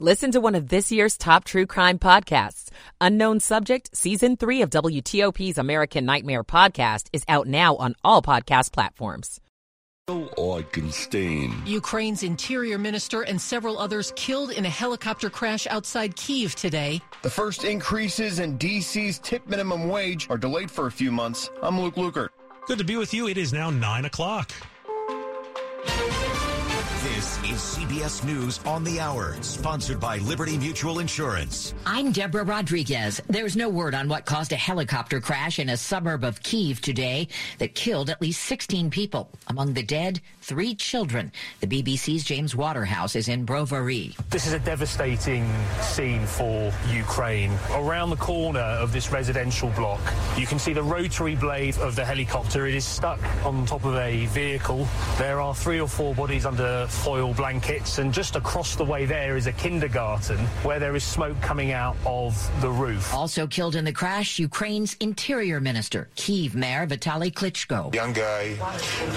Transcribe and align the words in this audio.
Listen 0.00 0.32
to 0.32 0.40
one 0.40 0.56
of 0.56 0.70
this 0.70 0.90
year's 0.90 1.16
top 1.16 1.44
true 1.44 1.66
crime 1.66 2.00
podcasts. 2.00 2.70
Unknown 3.00 3.38
Subject, 3.38 3.96
Season 3.96 4.36
3 4.36 4.62
of 4.62 4.70
WTOP's 4.70 5.56
American 5.56 6.04
Nightmare 6.04 6.42
podcast 6.42 7.06
is 7.12 7.22
out 7.28 7.46
now 7.46 7.76
on 7.76 7.94
all 8.02 8.20
podcast 8.20 8.72
platforms. 8.72 9.40
Augenstein. 10.08 11.64
Ukraine's 11.64 12.24
interior 12.24 12.76
minister 12.76 13.22
and 13.22 13.40
several 13.40 13.78
others 13.78 14.12
killed 14.16 14.50
in 14.50 14.66
a 14.66 14.68
helicopter 14.68 15.30
crash 15.30 15.68
outside 15.68 16.16
Kiev 16.16 16.56
today. 16.56 17.00
The 17.22 17.30
first 17.30 17.62
increases 17.62 18.40
in 18.40 18.56
D.C.'s 18.58 19.20
tip 19.20 19.46
minimum 19.46 19.88
wage 19.88 20.28
are 20.28 20.36
delayed 20.36 20.72
for 20.72 20.88
a 20.88 20.92
few 20.92 21.12
months. 21.12 21.50
I'm 21.62 21.80
Luke 21.80 21.94
Lukert. 21.94 22.30
Good 22.66 22.78
to 22.78 22.84
be 22.84 22.96
with 22.96 23.14
you. 23.14 23.28
It 23.28 23.38
is 23.38 23.52
now 23.52 23.70
9 23.70 24.06
o'clock. 24.06 24.50
This 27.04 27.38
is 27.54 27.60
CBS 27.60 28.24
News 28.24 28.58
on 28.66 28.82
the 28.82 28.98
Hour, 28.98 29.36
sponsored 29.40 30.00
by 30.00 30.18
Liberty 30.18 30.58
Mutual 30.58 30.98
Insurance. 30.98 31.72
I'm 31.86 32.10
Deborah 32.10 32.42
Rodriguez. 32.42 33.20
There's 33.28 33.54
no 33.54 33.68
word 33.68 33.94
on 33.94 34.08
what 34.08 34.26
caused 34.26 34.50
a 34.50 34.56
helicopter 34.56 35.20
crash 35.20 35.60
in 35.60 35.68
a 35.68 35.76
suburb 35.76 36.24
of 36.24 36.42
Kiev 36.42 36.80
today 36.80 37.28
that 37.58 37.76
killed 37.76 38.10
at 38.10 38.20
least 38.20 38.42
16 38.42 38.90
people. 38.90 39.30
Among 39.46 39.72
the 39.72 39.84
dead, 39.84 40.20
three 40.44 40.74
children. 40.74 41.32
The 41.60 41.66
BBC's 41.66 42.22
James 42.22 42.54
Waterhouse 42.54 43.16
is 43.16 43.28
in 43.28 43.46
Brovary. 43.46 44.14
This 44.28 44.46
is 44.46 44.52
a 44.52 44.58
devastating 44.58 45.50
scene 45.80 46.26
for 46.26 46.70
Ukraine. 46.92 47.50
Around 47.72 48.10
the 48.10 48.16
corner 48.16 48.60
of 48.60 48.92
this 48.92 49.10
residential 49.10 49.70
block, 49.70 50.00
you 50.36 50.46
can 50.46 50.58
see 50.58 50.74
the 50.74 50.82
rotary 50.82 51.34
blade 51.34 51.78
of 51.78 51.96
the 51.96 52.04
helicopter. 52.04 52.66
It 52.66 52.74
is 52.74 52.84
stuck 52.84 53.20
on 53.46 53.64
top 53.64 53.86
of 53.86 53.96
a 53.96 54.26
vehicle. 54.26 54.86
There 55.16 55.40
are 55.40 55.54
three 55.54 55.80
or 55.80 55.88
four 55.88 56.14
bodies 56.14 56.44
under 56.44 56.86
foil 56.88 57.32
blankets, 57.32 57.96
and 57.98 58.12
just 58.12 58.36
across 58.36 58.76
the 58.76 58.84
way 58.84 59.06
there 59.06 59.38
is 59.38 59.46
a 59.46 59.52
kindergarten 59.52 60.38
where 60.62 60.78
there 60.78 60.94
is 60.94 61.04
smoke 61.04 61.40
coming 61.40 61.72
out 61.72 61.96
of 62.04 62.34
the 62.60 62.70
roof. 62.70 63.14
Also 63.14 63.46
killed 63.46 63.76
in 63.76 63.84
the 63.86 63.92
crash, 63.92 64.38
Ukraine's 64.38 64.94
interior 65.00 65.58
minister, 65.58 66.08
Kiev 66.16 66.54
Mayor 66.54 66.86
Vitaly 66.86 67.32
Klitschko. 67.32 67.94
Young 67.94 68.12
guy, 68.12 68.56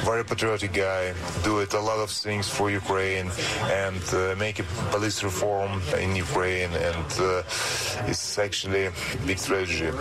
very 0.06 0.24
patriotic 0.24 0.72
guy, 0.72 1.14
do 1.44 1.60
it 1.60 1.74
a 1.74 1.80
lot 1.80 2.00
of 2.00 2.10
things 2.10 2.50
for 2.50 2.70
Ukraine 2.70 3.30
and 3.64 4.04
uh, 4.14 4.36
make 4.38 4.60
a 4.60 4.64
police 4.92 5.24
reform 5.24 5.82
in 6.00 6.16
Ukraine, 6.16 6.72
and 6.72 7.12
uh, 7.20 7.44
it's 8.08 8.38
actually 8.38 8.86
a 8.86 8.94
big 9.26 9.38
tragedy 9.38 9.92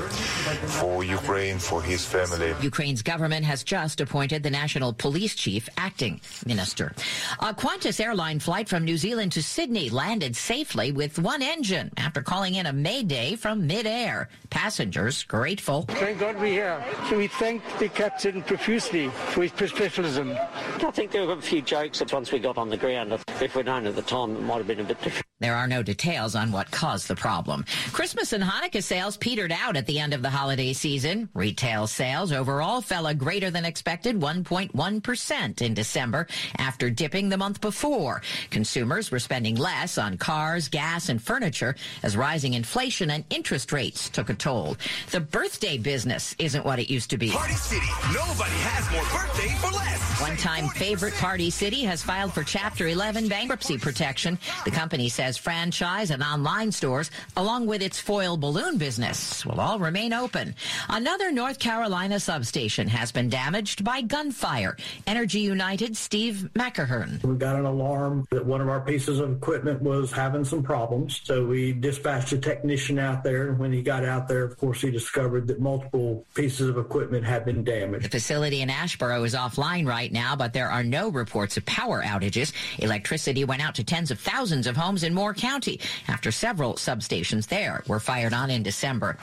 for 0.78 1.04
Ukraine, 1.04 1.58
for 1.58 1.82
his 1.82 2.04
family. 2.04 2.54
Ukraine's 2.60 3.02
government 3.02 3.44
has 3.44 3.64
just 3.64 4.00
appointed 4.00 4.42
the 4.42 4.50
national 4.50 4.92
police 4.92 5.34
chief 5.34 5.68
acting 5.76 6.20
minister. 6.46 6.94
A 7.40 7.54
Qantas 7.54 8.00
airline 8.00 8.38
flight 8.38 8.68
from 8.68 8.84
New 8.84 8.96
Zealand 8.96 9.32
to 9.32 9.42
Sydney 9.42 9.90
landed 9.90 10.36
safely 10.36 10.92
with 10.92 11.18
one 11.18 11.42
engine 11.42 11.90
after 11.96 12.22
calling 12.22 12.54
in 12.56 12.66
a 12.66 12.72
mayday 12.72 13.36
from 13.36 13.66
midair. 13.66 14.28
Passengers 14.50 15.22
grateful. 15.24 15.82
Thank 15.88 16.20
God 16.20 16.36
we're 16.36 16.46
here. 16.46 16.84
So 17.08 17.18
we 17.18 17.28
thank 17.28 17.62
the 17.78 17.88
captain 17.88 18.42
profusely 18.42 19.08
for 19.08 19.42
his 19.42 19.52
professionalism. 19.52 20.32
I 20.32 20.90
think 21.06 21.12
there 21.12 21.26
were 21.26 21.34
a 21.34 21.42
few 21.42 21.62
jokes 21.62 22.00
that 22.00 22.12
once 22.12 22.32
we 22.32 22.40
got 22.40 22.58
on 22.58 22.68
the 22.68 22.76
ground, 22.76 23.12
if 23.40 23.54
we'd 23.54 23.66
known 23.66 23.86
at 23.86 23.94
the 23.94 24.02
time, 24.02 24.34
it 24.34 24.42
might 24.42 24.58
have 24.58 24.66
been 24.66 24.80
a 24.80 24.84
bit 24.84 25.00
different. 25.02 25.25
There 25.38 25.54
are 25.54 25.66
no 25.66 25.82
details 25.82 26.34
on 26.34 26.50
what 26.50 26.70
caused 26.70 27.08
the 27.08 27.14
problem. 27.14 27.66
Christmas 27.92 28.32
and 28.32 28.42
Hanukkah 28.42 28.82
sales 28.82 29.18
petered 29.18 29.52
out 29.52 29.76
at 29.76 29.84
the 29.84 29.98
end 29.98 30.14
of 30.14 30.22
the 30.22 30.30
holiday 30.30 30.72
season. 30.72 31.28
Retail 31.34 31.86
sales 31.86 32.32
overall 32.32 32.80
fell 32.80 33.06
a 33.06 33.12
greater 33.12 33.50
than 33.50 33.66
expected 33.66 34.18
1.1% 34.18 35.60
in 35.60 35.74
December 35.74 36.26
after 36.56 36.88
dipping 36.88 37.28
the 37.28 37.36
month 37.36 37.60
before. 37.60 38.22
Consumers 38.48 39.10
were 39.10 39.18
spending 39.18 39.56
less 39.56 39.98
on 39.98 40.16
cars, 40.16 40.68
gas, 40.68 41.10
and 41.10 41.20
furniture 41.20 41.76
as 42.02 42.16
rising 42.16 42.54
inflation 42.54 43.10
and 43.10 43.22
interest 43.28 43.72
rates 43.72 44.08
took 44.08 44.30
a 44.30 44.34
toll. 44.34 44.78
The 45.10 45.20
birthday 45.20 45.76
business 45.76 46.34
isn't 46.38 46.64
what 46.64 46.78
it 46.78 46.88
used 46.88 47.10
to 47.10 47.18
be. 47.18 47.28
Party 47.28 47.52
City. 47.52 47.84
Nobody 48.06 48.56
has 48.64 48.90
more 48.90 49.20
birthday 49.20 49.54
for 49.56 49.70
less. 49.70 50.20
One-time 50.22 50.68
favorite 50.68 51.12
Party 51.16 51.50
City 51.50 51.82
has 51.82 52.02
filed 52.02 52.32
for 52.32 52.42
Chapter 52.42 52.86
11 52.86 53.28
bankruptcy 53.28 53.76
protection. 53.76 54.38
The 54.64 54.70
company 54.70 55.10
says 55.26 55.36
franchise 55.36 56.12
and 56.12 56.22
online 56.22 56.70
stores, 56.70 57.10
along 57.36 57.66
with 57.66 57.82
its 57.82 57.98
foil 57.98 58.36
balloon 58.36 58.78
business, 58.78 59.44
will 59.44 59.60
all 59.60 59.78
remain 59.80 60.12
open. 60.12 60.54
Another 60.88 61.32
North 61.32 61.58
Carolina 61.58 62.20
substation 62.20 62.86
has 62.86 63.10
been 63.10 63.28
damaged 63.28 63.82
by 63.82 64.02
gunfire. 64.02 64.76
Energy 65.04 65.40
United 65.40 65.96
Steve 65.96 66.48
McAhern. 66.54 67.20
We 67.24 67.34
got 67.34 67.56
an 67.56 67.64
alarm 67.64 68.24
that 68.30 68.46
one 68.46 68.60
of 68.60 68.68
our 68.68 68.80
pieces 68.80 69.18
of 69.18 69.32
equipment 69.32 69.82
was 69.82 70.12
having 70.12 70.44
some 70.44 70.62
problems. 70.62 71.20
So 71.24 71.44
we 71.44 71.72
dispatched 71.72 72.32
a 72.32 72.38
technician 72.38 73.00
out 73.00 73.24
there. 73.24 73.48
And 73.48 73.58
when 73.58 73.72
he 73.72 73.82
got 73.82 74.04
out 74.04 74.28
there, 74.28 74.44
of 74.44 74.56
course, 74.56 74.80
he 74.80 74.92
discovered 74.92 75.48
that 75.48 75.60
multiple 75.60 76.24
pieces 76.34 76.68
of 76.68 76.78
equipment 76.78 77.24
had 77.24 77.44
been 77.44 77.64
damaged. 77.64 78.04
The 78.04 78.10
facility 78.10 78.60
in 78.60 78.68
Asheboro 78.68 79.26
is 79.26 79.34
offline 79.34 79.88
right 79.88 80.12
now, 80.12 80.36
but 80.36 80.52
there 80.52 80.70
are 80.70 80.84
no 80.84 81.08
reports 81.08 81.56
of 81.56 81.66
power 81.66 82.00
outages. 82.04 82.52
Electricity 82.78 83.44
went 83.44 83.66
out 83.66 83.74
to 83.74 83.82
tens 83.82 84.12
of 84.12 84.20
thousands 84.20 84.68
of 84.68 84.76
homes 84.76 85.02
in 85.02 85.15
Moore 85.16 85.34
County 85.34 85.80
after 86.08 86.30
several 86.30 86.74
substations 86.74 87.48
there 87.48 87.82
were 87.88 87.98
fired 87.98 88.34
on 88.34 88.50
in 88.50 88.62
December. 88.62 89.16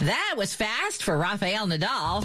That 0.00 0.34
was 0.36 0.54
fast 0.54 1.02
for 1.02 1.16
Rafael 1.16 1.66
Nadal. 1.66 2.22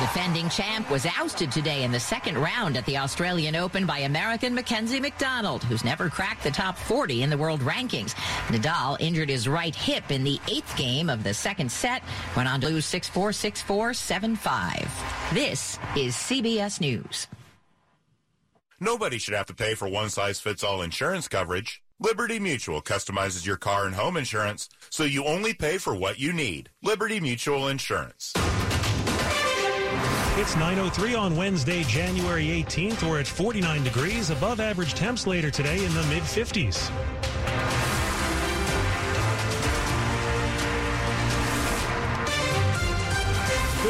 Defending 0.00 0.48
champ 0.48 0.88
was 0.90 1.06
ousted 1.18 1.50
today 1.50 1.82
in 1.82 1.90
the 1.90 1.98
second 1.98 2.38
round 2.38 2.76
at 2.76 2.86
the 2.86 2.98
Australian 2.98 3.56
Open 3.56 3.84
by 3.84 3.98
American 3.98 4.54
Mackenzie 4.54 5.00
McDonald, 5.00 5.64
who's 5.64 5.84
never 5.84 6.08
cracked 6.08 6.44
the 6.44 6.50
top 6.50 6.78
40 6.78 7.24
in 7.24 7.30
the 7.30 7.36
world 7.36 7.60
rankings. 7.60 8.14
Nadal 8.46 8.96
injured 9.00 9.28
his 9.28 9.48
right 9.48 9.74
hip 9.74 10.12
in 10.12 10.22
the 10.22 10.38
eighth 10.48 10.76
game 10.76 11.10
of 11.10 11.24
the 11.24 11.34
second 11.34 11.72
set, 11.72 12.04
went 12.36 12.48
on 12.48 12.60
to 12.60 12.68
lose 12.68 12.86
6-4, 12.86 13.64
6-4, 13.66 14.38
7-5. 14.38 15.34
This 15.34 15.78
is 15.96 16.14
CBS 16.14 16.80
News. 16.80 17.26
Nobody 18.80 19.16
should 19.16 19.34
have 19.34 19.46
to 19.46 19.54
pay 19.54 19.74
for 19.74 19.88
one 19.88 20.10
size 20.10 20.38
fits 20.38 20.62
all 20.62 20.82
insurance 20.82 21.28
coverage. 21.28 21.82
Liberty 21.98 22.38
Mutual 22.38 22.82
customizes 22.82 23.46
your 23.46 23.56
car 23.56 23.86
and 23.86 23.94
home 23.94 24.18
insurance 24.18 24.68
so 24.90 25.04
you 25.04 25.24
only 25.24 25.54
pay 25.54 25.78
for 25.78 25.94
what 25.94 26.18
you 26.18 26.30
need. 26.32 26.68
Liberty 26.82 27.18
Mutual 27.18 27.68
Insurance. 27.68 28.34
It's 30.38 30.52
9.03 30.56 31.18
on 31.18 31.34
Wednesday, 31.34 31.82
January 31.84 32.44
18th. 32.48 33.08
We're 33.08 33.20
at 33.20 33.26
49 33.26 33.82
degrees, 33.82 34.28
above 34.28 34.60
average 34.60 34.92
temps 34.92 35.26
later 35.26 35.50
today 35.50 35.82
in 35.82 35.94
the 35.94 36.02
mid 36.04 36.22
50s. 36.22 36.90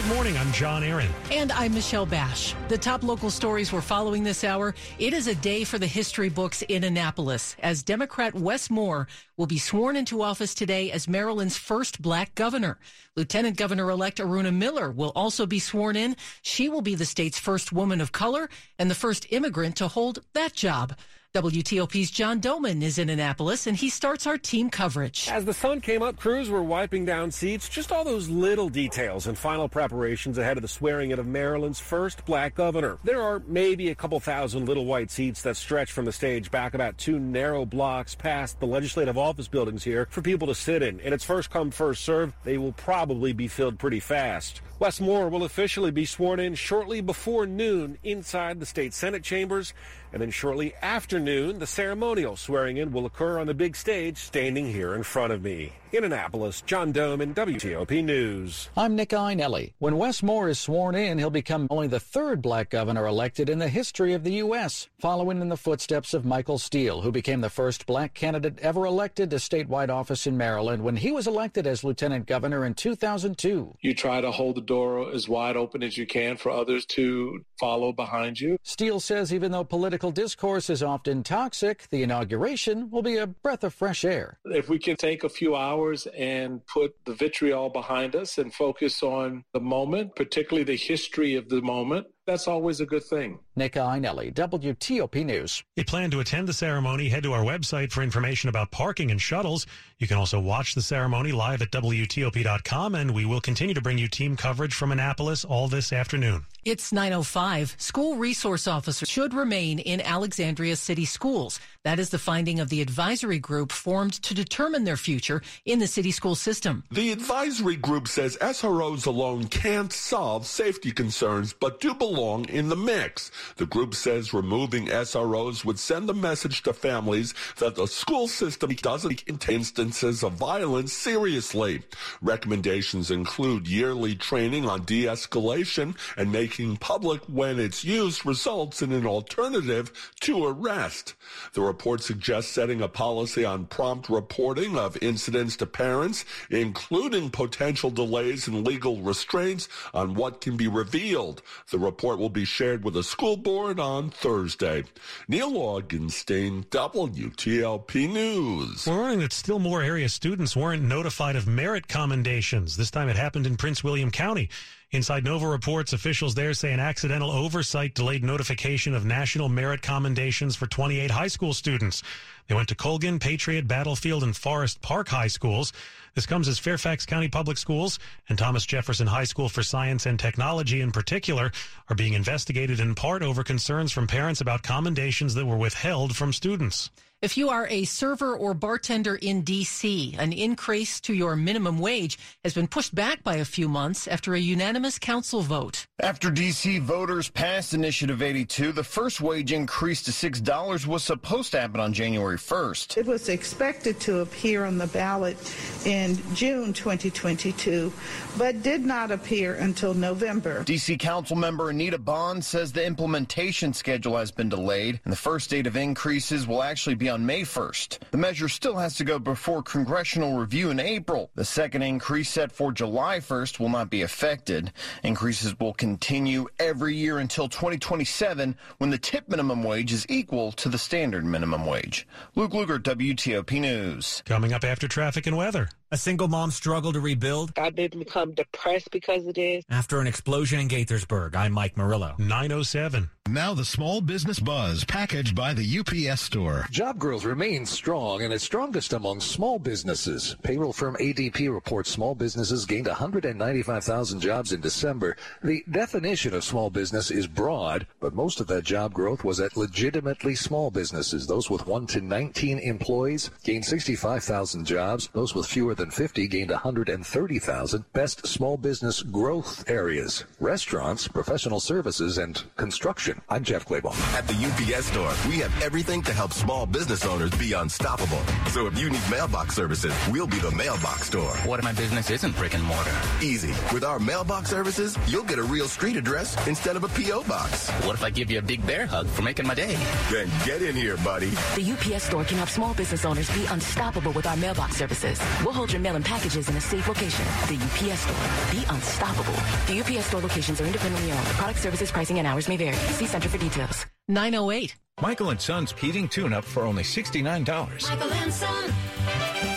Good 0.07 0.15
morning. 0.15 0.39
I'm 0.39 0.53
John 0.53 0.85
Aaron. 0.85 1.09
And 1.33 1.51
I'm 1.51 1.75
Michelle 1.75 2.07
Bash. 2.07 2.55
The 2.69 2.79
top 2.79 3.03
local 3.03 3.29
stories 3.29 3.73
we're 3.73 3.81
following 3.81 4.23
this 4.23 4.45
hour. 4.45 4.73
It 5.01 5.13
is 5.13 5.27
a 5.27 5.35
day 5.35 5.65
for 5.65 5.81
the 5.81 5.87
history 5.89 6.29
books 6.29 6.63
in 6.63 6.85
Annapolis 6.85 7.57
as 7.59 7.83
Democrat 7.83 8.33
Wes 8.33 8.71
Moore 8.71 9.09
will 9.37 9.47
be 9.47 9.59
sworn 9.59 9.97
into 9.97 10.23
office 10.23 10.55
today 10.55 10.93
as 10.93 11.09
Maryland's 11.09 11.57
first 11.57 12.01
black 12.01 12.37
governor. 12.37 12.79
Lieutenant 13.17 13.57
Governor 13.57 13.91
elect 13.91 14.19
Aruna 14.19 14.55
Miller 14.55 14.93
will 14.93 15.11
also 15.17 15.45
be 15.45 15.59
sworn 15.59 15.97
in. 15.97 16.15
She 16.41 16.69
will 16.69 16.83
be 16.83 16.95
the 16.95 17.05
state's 17.05 17.41
first 17.41 17.73
woman 17.73 18.01
of 18.01 18.13
color 18.13 18.49
and 18.79 18.89
the 18.89 18.95
first 18.95 19.27
immigrant 19.31 19.75
to 19.79 19.89
hold 19.89 20.21
that 20.35 20.53
job. 20.53 20.97
WTOP's 21.35 22.11
John 22.11 22.41
Domen 22.41 22.83
is 22.83 22.99
in 22.99 23.11
Annapolis, 23.11 23.67
and 23.67 23.77
he 23.77 23.91
starts 23.91 24.27
our 24.27 24.39
team 24.39 24.71
coverage. 24.71 25.29
As 25.31 25.45
the 25.45 25.53
sun 25.53 25.83
came 25.83 26.01
up, 26.03 26.17
crews 26.17 26.49
were 26.49 26.63
wiping 26.63 27.05
down 27.05 27.31
seats. 27.31 27.69
Just 27.69 27.93
all 27.93 28.05
those 28.05 28.31
little 28.31 28.71
details 28.71 29.27
and 29.27 29.37
final 29.37 29.69
preparations 29.69 30.39
ahead 30.39 30.57
of 30.57 30.63
the 30.63 30.69
swearing 30.69 31.11
in 31.11 31.19
of 31.19 31.27
Maryland's 31.27 31.79
first 31.79 32.25
black 32.25 32.55
governor. 32.55 32.97
There 33.05 33.21
are 33.21 33.43
maybe 33.47 33.91
a 33.91 33.95
couple 33.95 34.19
thousand 34.19 34.67
little 34.67 34.87
white 34.87 35.11
seats 35.11 35.43
that 35.43 35.59
stretch 35.59 35.93
from 35.93 36.07
the 36.07 36.13
stage 36.13 36.51
back 36.51 36.73
about 36.73 36.97
two 36.97 37.19
narrow 37.19 37.67
blocks 37.67 38.15
past 38.15 38.59
the 38.59 38.67
legislative 38.67 39.19
office 39.19 39.49
buildings 39.49 39.85
here 39.85 40.07
for 40.11 40.23
people 40.23 40.49
to 40.49 40.55
sit 40.55 40.83
in. 40.83 41.01
And 41.01 41.13
it's 41.13 41.25
first 41.25 41.51
come, 41.51 41.71
first 41.71 42.03
serve. 42.03 42.33
They 42.45 42.57
will 42.57 42.73
probably 42.73 43.35
be 43.35 43.49
filled 43.49 43.79
pretty 43.79 44.01
fast. 44.01 44.63
Wes 44.79 45.01
Moore 45.01 45.31
will 45.31 45.45
officially 45.45 45.91
be 45.91 46.05
sworn 46.05 46.39
in 46.39 46.55
shortly 46.55 47.01
before 47.01 47.47
noon 47.47 47.97
inside 48.05 48.61
the 48.61 48.67
state 48.67 48.93
Senate 48.93 49.23
chambers. 49.23 49.73
And 50.13 50.21
then 50.21 50.31
shortly 50.31 50.75
after 50.83 51.19
noon, 51.19 51.59
the 51.59 51.67
ceremonial 51.67 52.37
swearing 52.37 52.77
in 52.77 52.93
will 52.93 53.07
occur 53.07 53.39
on 53.39 53.47
the 53.47 53.55
big 53.55 53.75
stage 53.75 54.19
standing 54.19 54.67
here 54.67 54.95
in 54.95 55.03
front 55.03 55.33
of 55.33 55.43
me. 55.43 55.73
In 55.93 56.05
Annapolis, 56.05 56.63
John 56.63 56.93
Domen 56.93 57.35
WTOP 57.35 58.05
News. 58.05 58.69
I'm 58.77 58.97
Nick 58.97 59.11
Iannelli. 59.11 59.73
When 59.79 59.97
Wes 59.97 60.23
Moore 60.23 60.49
is 60.49 60.59
sworn 60.59 60.95
in, 60.95 61.19
he'll 61.19 61.31
become 61.31 61.67
only 61.71 61.87
the 61.87 62.01
third 62.01 62.43
black 62.43 62.71
governor 62.71 63.07
elected 63.07 63.49
in 63.49 63.59
the 63.59 63.69
history 63.69 64.13
of 64.13 64.25
the 64.25 64.35
U.S., 64.35 64.89
following 64.99 65.41
in 65.41 65.49
the 65.49 65.57
footsteps 65.57 66.13
of 66.13 66.25
Michael 66.25 66.59
Steele, 66.59 67.01
who 67.01 67.13
became 67.13 67.41
the 67.41 67.49
first 67.49 67.87
black 67.87 68.15
candidate 68.15 68.59
ever 68.61 68.85
elected 68.85 69.31
to 69.31 69.37
statewide 69.37 69.89
office 69.89 70.27
in 70.27 70.37
Maryland 70.37 70.83
when 70.83 70.97
he 70.97 71.13
was 71.13 71.27
elected 71.27 71.67
as 71.67 71.85
lieutenant 71.85 72.27
governor 72.27 72.67
in 72.67 72.75
2002. 72.75 73.77
You 73.81 73.95
try 73.95 74.21
to 74.21 74.31
hold 74.31 74.57
the 74.57 74.66
door 74.67 75.13
as 75.13 75.29
wide 75.29 75.57
open 75.57 75.83
as 75.83 75.97
you 75.97 76.07
can 76.07 76.37
for 76.37 76.51
others 76.51 76.85
to 76.87 77.45
follow 77.59 77.93
behind 77.93 78.41
you. 78.41 78.59
Steele 78.63 79.01
says 79.01 79.33
even 79.33 79.53
though 79.53 79.65
political 79.65 80.11
discourse 80.11 80.69
is 80.69 80.83
often 80.83 81.23
toxic, 81.23 81.89
the 81.91 82.03
inauguration 82.03 82.91
will 82.91 83.03
be 83.03 83.17
a 83.17 83.27
breath 83.27 83.65
of 83.65 83.73
fresh 83.73 84.05
air. 84.05 84.39
If 84.45 84.69
we 84.69 84.79
can 84.79 84.97
take 84.97 85.25
a 85.25 85.29
few 85.29 85.57
hours 85.57 86.07
and 86.17 86.65
put 86.67 86.95
the 87.05 87.15
vitriol 87.15 87.71
behind 87.71 88.15
us 88.17 88.39
and 88.39 88.53
focus 88.53 89.03
on 89.03 89.45
the 89.53 89.61
moment, 89.61 90.17
particularly 90.17 90.65
the 90.65 90.77
history 90.77 91.35
of 91.35 91.49
the 91.49 91.63
moment, 91.63 92.07
that's 92.27 92.49
always 92.49 92.81
a 92.81 92.87
good 92.87 93.05
thing. 93.05 93.39
Nick 93.55 93.75
Iannelli, 93.75 94.35
WTOP 94.35 95.25
News. 95.25 95.63
If 95.77 95.83
you 95.83 95.85
plan 95.85 96.11
to 96.11 96.21
attend 96.21 96.49
the 96.49 96.53
ceremony, 96.53 97.09
head 97.09 97.23
to 97.23 97.33
our 97.33 97.45
website 97.45 97.93
for 97.93 98.03
information 98.03 98.49
about 98.49 98.71
parking 98.71 99.11
and 99.11 99.21
shuttles. 99.21 99.67
You 99.99 100.07
can 100.07 100.17
also 100.17 100.41
watch 100.41 100.75
the 100.75 100.83
ceremony 100.83 101.33
live 101.33 101.63
at 101.63 101.71
WTOP.com, 101.71 102.95
and 102.95 103.13
we 103.13 103.25
will 103.25 103.41
continue 103.41 103.75
to 103.75 103.81
bring 103.81 103.99
you 103.99 104.09
team 104.09 104.37
coverage 104.37 104.75
from 104.75 104.93
Annapolis 104.93 105.45
all 105.45 105.69
this 105.69 105.93
afternoon. 105.93 106.45
It's 106.67 106.93
905. 106.93 107.77
School 107.79 108.17
resource 108.17 108.67
officers 108.67 109.09
should 109.09 109.33
remain 109.35 109.79
in 109.79 110.01
Alexandria 110.01 110.75
City 110.75 111.05
Schools. 111.05 111.61
That 111.85 112.01
is 112.01 112.11
the 112.11 112.19
finding 112.19 112.59
of 112.59 112.71
the 112.71 112.81
advisory 112.83 113.39
group 113.39 113.71
formed 113.71 114.15
to 114.15 114.35
determine 114.35 114.83
their 114.83 114.97
future 114.97 115.43
in 115.65 115.79
the 115.79 115.87
city 115.87 116.11
school 116.11 116.35
system. 116.35 116.83
The 116.91 117.13
advisory 117.13 117.77
group 117.77 118.09
says 118.09 118.37
SROs 118.41 119.07
alone 119.07 119.47
can't 119.47 119.93
solve 119.93 120.49
safety 120.49 120.91
concerns, 120.91 121.53
but 121.53 121.81
do 121.81 121.95
belong 121.95 122.49
in 122.49 122.69
the 122.69 122.75
mix. 122.75 123.31
The 123.59 123.67
group 123.67 123.95
says 123.95 124.35
removing 124.35 124.87
SROs 124.87 125.65
would 125.65 125.79
send 125.79 126.11
a 126.11 126.15
message 126.15 126.65
to 126.65 126.73
families 126.73 127.33
that 127.59 127.77
the 127.77 127.87
school 127.87 128.27
system 128.27 128.75
doesn't 128.75 129.25
take 129.39 129.49
instances 129.49 130.25
of 130.25 130.33
violence 130.33 130.93
seriously. 130.93 131.85
Recommendations 132.21 133.13
include 133.13 133.69
yearly 133.69 134.17
training 134.17 134.69
on 134.69 134.83
de-escalation 134.83 135.97
and 136.17 136.33
making 136.33 136.56
public 136.81 137.21
when 137.25 137.59
its 137.59 137.85
use 137.85 138.25
results 138.25 138.81
in 138.81 138.93
an 138.93 139.07
alternative 139.07 139.93
to 140.21 140.47
arrest. 140.47 141.15
The 141.53 141.61
report 141.61 142.03
suggests 142.03 142.51
setting 142.51 142.81
a 142.81 142.89
policy 142.89 143.45
on 143.45 143.67
prompt 143.67 144.09
reporting 144.09 144.79
of 144.79 144.97
incidents 145.03 145.57
to 145.59 145.67
parents, 145.67 146.25
including 146.51 147.31
potential 147.31 147.91
delays 147.91 148.49
and 148.49 148.67
legal 148.67 149.03
restraints 149.03 149.69
on 149.93 150.15
what 150.15 150.41
can 150.41 150.57
be 150.57 150.69
revealed. 150.69 151.43
The 151.71 151.79
report 151.79 152.19
will 152.19 152.31
be 152.31 152.45
shared 152.45 152.85
with 152.85 152.95
the 152.95 153.03
school 153.03 153.37
board 153.37 153.79
on 153.79 154.11
Thursday. 154.11 154.85
Neil 155.29 155.53
Augenstein, 155.53 156.65
WTOP 156.67 158.13
News. 158.13 158.87
We're 158.87 158.95
learning 158.95 159.21
that 159.21 159.33
still 159.33 159.59
more 159.59 159.83
area 159.83 160.09
students 160.09 160.57
weren't 160.57 160.83
notified 160.83 161.37
of 161.37 161.47
merit 161.47 161.89
commendations. 161.89 162.77
This 162.77 162.91
time 162.91 163.09
it 163.09 163.17
happened 163.17 163.47
in 163.47 163.57
Prince 163.57 163.85
William 163.85 164.11
County. 164.11 164.49
Inside 164.93 165.25
Nova 165.25 165.49
reports, 165.49 165.93
officials 165.93 166.37
there 166.37 166.55
say 166.55 166.73
an 166.73 166.79
accidental 166.79 167.29
oversight 167.31 167.93
delayed 167.95 168.23
notification 168.23 168.95
of 168.95 169.05
national 169.05 169.49
merit 169.49 169.83
commendations 169.83 170.55
for 170.55 170.69
28 170.69 171.11
high 171.11 171.27
school 171.27 171.53
students. 171.53 172.05
They 172.47 172.55
went 172.55 172.69
to 172.69 172.77
Colgan, 172.77 173.19
Patriot, 173.19 173.67
Battlefield, 173.67 174.23
and 174.23 174.37
Forest 174.37 174.81
Park 174.83 175.09
high 175.09 175.27
schools. 175.27 175.73
This 176.15 176.25
comes 176.25 176.47
as 176.47 176.61
Fairfax 176.61 177.05
County 177.05 177.27
Public 177.27 177.59
Schools 177.59 177.99
and 178.29 178.39
Thomas 178.39 178.65
Jefferson 178.65 179.09
High 179.09 179.25
School 179.25 179.49
for 179.49 179.65
Science 179.65 180.07
and 180.07 180.21
Technology 180.21 180.81
in 180.81 180.93
particular 180.93 181.51
are 181.89 181.97
being 181.97 182.13
investigated 182.13 182.79
in 182.79 182.95
part 182.95 183.25
over 183.25 183.43
concerns 183.43 183.91
from 183.91 184.07
parents 184.07 184.41
about 184.41 184.63
commendations 184.63 185.35
that 185.35 185.47
were 185.47 185.57
withheld 185.57 186.15
from 186.15 186.33
students. 186.33 186.91
If 187.23 187.39
you 187.39 187.49
are 187.49 187.67
a 187.69 187.85
server 187.85 188.37
or 188.37 188.53
bartender 188.53 189.17
in 189.17 189.41
D.C., 189.41 190.17
an 190.19 190.35
increase 190.35 191.01
to 191.01 191.15
your 191.15 191.35
minimum 191.35 191.79
wage 191.79 192.19
has 192.45 192.53
been 192.53 192.69
pushed 192.69 192.95
back 192.95 193.25
by 193.25 193.37
a 193.37 193.45
few 193.47 193.71
months 193.71 194.07
after 194.07 194.35
a 194.35 194.39
unanimous 194.39 194.99
council 194.99 195.41
vote. 195.41 195.87
After 195.99 196.31
D.C. 196.31 196.79
voters 196.81 197.31
passed 197.31 197.73
Initiative 197.73 198.21
82, 198.21 198.71
the 198.73 198.85
first 198.85 199.23
wage 199.23 199.51
increase 199.51 200.03
to 200.03 200.11
$6 200.11 200.87
was 200.87 201.05
supposed 201.05 201.53
to 201.53 201.61
happen 201.61 201.81
on 201.81 201.95
January 201.95 202.37
1st. 202.37 202.99
It 202.99 203.07
was 203.07 203.31
expected 203.31 203.99
to 204.01 204.19
appear 204.19 204.67
on 204.67 204.77
the 204.77 204.87
ballot 204.89 205.39
in 205.87 206.19
June 206.35 206.75
2022, 206.75 207.91
but 208.37 208.63
did 208.63 208.85
not 208.85 209.11
appear 209.11 209.55
until 209.55 209.95
November. 209.95 210.65
D.C. 210.65 210.99
Council 210.99 211.35
member 211.35 211.71
Anita 211.71 211.97
Bond 211.97 212.45
says 212.45 212.73
the 212.73 212.85
implementation 212.85 213.73
schedule 213.73 214.19
has 214.19 214.31
been 214.31 214.51
delayed, 214.51 215.01
and 215.05 215.11
the 215.11 215.17
first 215.17 215.49
date 215.49 215.67
of 215.67 215.79
increases 215.79 216.47
will 216.47 216.63
actually 216.63 216.95
be 216.95 217.06
on 217.09 217.27
May 217.27 217.43
1st. 217.43 217.99
The 218.11 218.17
measure 218.17 218.49
still 218.49 218.77
has 218.77 218.97
to 218.97 219.05
go 219.05 219.19
before 219.19 219.63
congressional 219.63 220.39
review 220.39 220.71
in 220.71 220.81
April. 220.81 221.31
The 221.35 221.45
second 221.45 221.83
increase 221.83 222.29
set 222.29 222.53
for 222.53 222.73
July 222.73 223.19
1st 223.19 223.59
will 223.59 223.69
not 223.69 223.91
be 223.91 224.03
affected. 224.03 224.73
Increases 225.03 225.59
will 225.59 225.75
continue 225.75 226.47
every 226.59 226.95
year 226.95 227.19
until 227.19 227.49
2027 227.49 228.57
when 228.79 228.91
the 228.91 228.99
tip 228.99 229.29
minimum 229.29 229.63
wage 229.63 229.93
is 229.93 230.07
equal 230.09 230.53
to 230.53 230.69
the 230.69 230.79
standard 230.79 231.25
minimum 231.25 231.67
wage. 231.67 232.07
Luke 232.35 232.53
Lukert, 232.53 232.83
WTOP 232.83 233.61
News. 233.61 234.23
Coming 234.27 234.53
up 234.53 234.65
after 234.65 234.89
traffic 234.89 235.27
and 235.27 235.37
weather. 235.37 235.69
A 235.93 235.97
single 235.97 236.27
mom 236.27 236.51
struggled 236.51 236.95
to 236.95 237.01
rebuild. 237.01 237.53
I 237.57 237.71
didn't 237.71 238.01
become 238.01 238.33
depressed 238.33 238.91
because 238.91 239.25
of 239.25 239.35
this. 239.35 239.65
After 239.71 240.01
an 240.01 240.09
explosion 240.09 240.59
in 240.59 240.67
Gaithersburg, 240.67 241.37
I'm 241.37 241.53
Mike 241.53 241.77
Murillo. 241.77 242.17
907. 242.19 243.09
Now 243.29 243.55
the 243.55 243.65
small 243.65 244.01
business 244.01 244.41
buzz 244.41 244.85
packaged 244.85 245.35
by 245.35 245.53
the 245.53 245.79
UPS 245.79 246.21
store. 246.21 246.67
Job 246.71 246.99
growth 246.99 247.25
remains 247.25 247.71
strong 247.71 248.23
and 248.23 248.33
it's 248.33 248.45
strongest 248.45 248.93
among 248.93 249.21
small 249.21 249.59
businesses. 249.61 250.37
Payroll 250.43 250.73
firm 250.73 250.97
ADP 251.01 251.53
reports 251.53 251.91
small 251.91 252.15
businesses 252.15 252.67
gained 252.67 252.87
195,000 252.87 254.21
jobs 254.21 254.53
in 254.53 254.61
December. 254.61 255.17
The 255.43 255.65
definition 255.71 256.35
of 256.35 256.45
small 256.45 256.71
business 256.71 257.11
is 257.13 257.27
broad, 257.27 257.87
but 258.01 258.15
most 258.15 258.41
of 258.41 258.47
that 258.49 258.65
job 258.65 258.93
growth 258.93 259.23
was 259.25 259.41
at 259.41 259.57
legitimately 259.57 260.35
small 260.35 260.71
businesses. 260.73 261.27
Those 261.27 261.51
with 261.51 261.67
1 261.67 261.87
to 261.89 262.01
19 262.01 262.59
employees 262.61 263.31
gained 263.45 263.65
65,000 263.65 264.65
jobs. 264.65 265.09
Those 265.13 265.35
with 265.35 265.47
fewer 265.47 265.76
than 265.77 265.91
50 265.91 266.27
gained 266.29 266.51
130,000. 266.51 267.85
Best 267.93 268.27
small 268.27 268.57
business 268.57 269.03
growth 269.03 269.69
areas, 269.69 270.25
restaurants, 270.41 271.07
professional 271.07 271.61
services, 271.61 272.19
and 272.19 272.43
construction. 272.57 273.21
I'm 273.29 273.45
Jeff 273.45 273.67
Claiborne. 273.67 273.97
At 274.15 274.27
the 274.27 274.35
UPS 274.35 274.87
store, 274.87 275.13
we 275.29 275.39
have 275.39 275.63
everything 275.63 276.03
to 276.03 276.13
help 276.13 276.33
small 276.33 276.67
business 276.67 277.05
owners 277.05 277.31
be 277.33 277.53
unstoppable. 277.53 278.21
So 278.51 278.67
if 278.67 278.79
you 278.79 278.91
need 278.91 279.03
mailbox 279.11 279.55
services, 279.55 279.95
we'll 280.11 280.27
be 280.27 280.39
the 280.39 280.51
mailbox 280.53 281.07
store. 281.07 281.37
What 281.45 281.59
if 281.59 281.65
my 281.65 281.73
business 281.73 282.11
isn't 282.11 282.37
brick 282.37 282.55
and 282.55 282.63
mortar? 282.63 282.95
Easy. 283.23 283.55
With 283.73 283.85
our 283.85 283.99
mailbox 283.99 284.51
services, 284.51 284.97
you'll 285.07 285.25
get 285.25 285.39
a 285.39 285.43
real 285.43 285.69
street 285.69 285.97
address 285.97 286.37
instead 286.47 286.77
of 286.77 286.85
a 286.85 286.89
P.O. 286.89 287.25
box. 287.25 287.71
What 287.85 287.95
if 287.95 288.03
I 288.03 288.11
give 288.11 288.31
you 288.31 288.39
a 288.39 288.43
big 288.43 288.67
bear 288.67 288.87
hug 288.87 289.07
for 289.07 289.23
making 289.23 289.47
my 289.47 289.55
day? 289.55 289.77
Then 290.11 290.29
get 290.45 290.63
in 290.63 290.75
here, 290.75 290.97
buddy. 290.99 291.31
The 291.55 291.73
UPS 291.73 292.05
store 292.05 292.25
can 292.25 292.39
help 292.39 292.49
small 292.49 292.75
business 292.75 293.05
owners 293.05 293.31
be 293.35 293.45
unstoppable 293.47 294.13
with 294.13 294.27
our 294.27 294.37
mailbox 294.37 294.77
services. 294.77 295.21
We'll 295.45 295.53
hold 295.53 295.66
your 295.73 295.81
mail 295.81 295.97
and 295.97 296.05
packages 296.05 296.49
in 296.49 296.57
a 296.57 296.61
safe 296.61 296.87
location. 296.89 297.25
The 297.49 297.57
UPS 297.57 298.01
store. 298.01 298.51
Be 298.51 298.65
unstoppable. 298.69 299.33
The 299.67 299.81
UPS 299.81 300.07
store 300.07 300.21
locations 300.21 300.61
are 300.61 300.67
independently 300.67 301.13
owned. 301.13 301.27
Product 301.39 301.59
services, 301.59 301.91
pricing, 301.91 302.19
and 302.19 302.27
hours 302.27 302.49
may 302.49 302.57
vary. 302.57 302.77
See 302.77 303.07
Center 303.07 303.29
for 303.29 303.39
details. 303.39 303.87
908. 304.09 304.77
Michael 305.01 305.31
and 305.31 305.41
Son's 305.41 305.73
heating 305.73 306.09
tune-up 306.09 306.45
for 306.45 306.63
only 306.63 306.83
$69. 306.83 307.91
Michael 307.91 308.13
and 308.13 308.33
Son. 308.33 309.56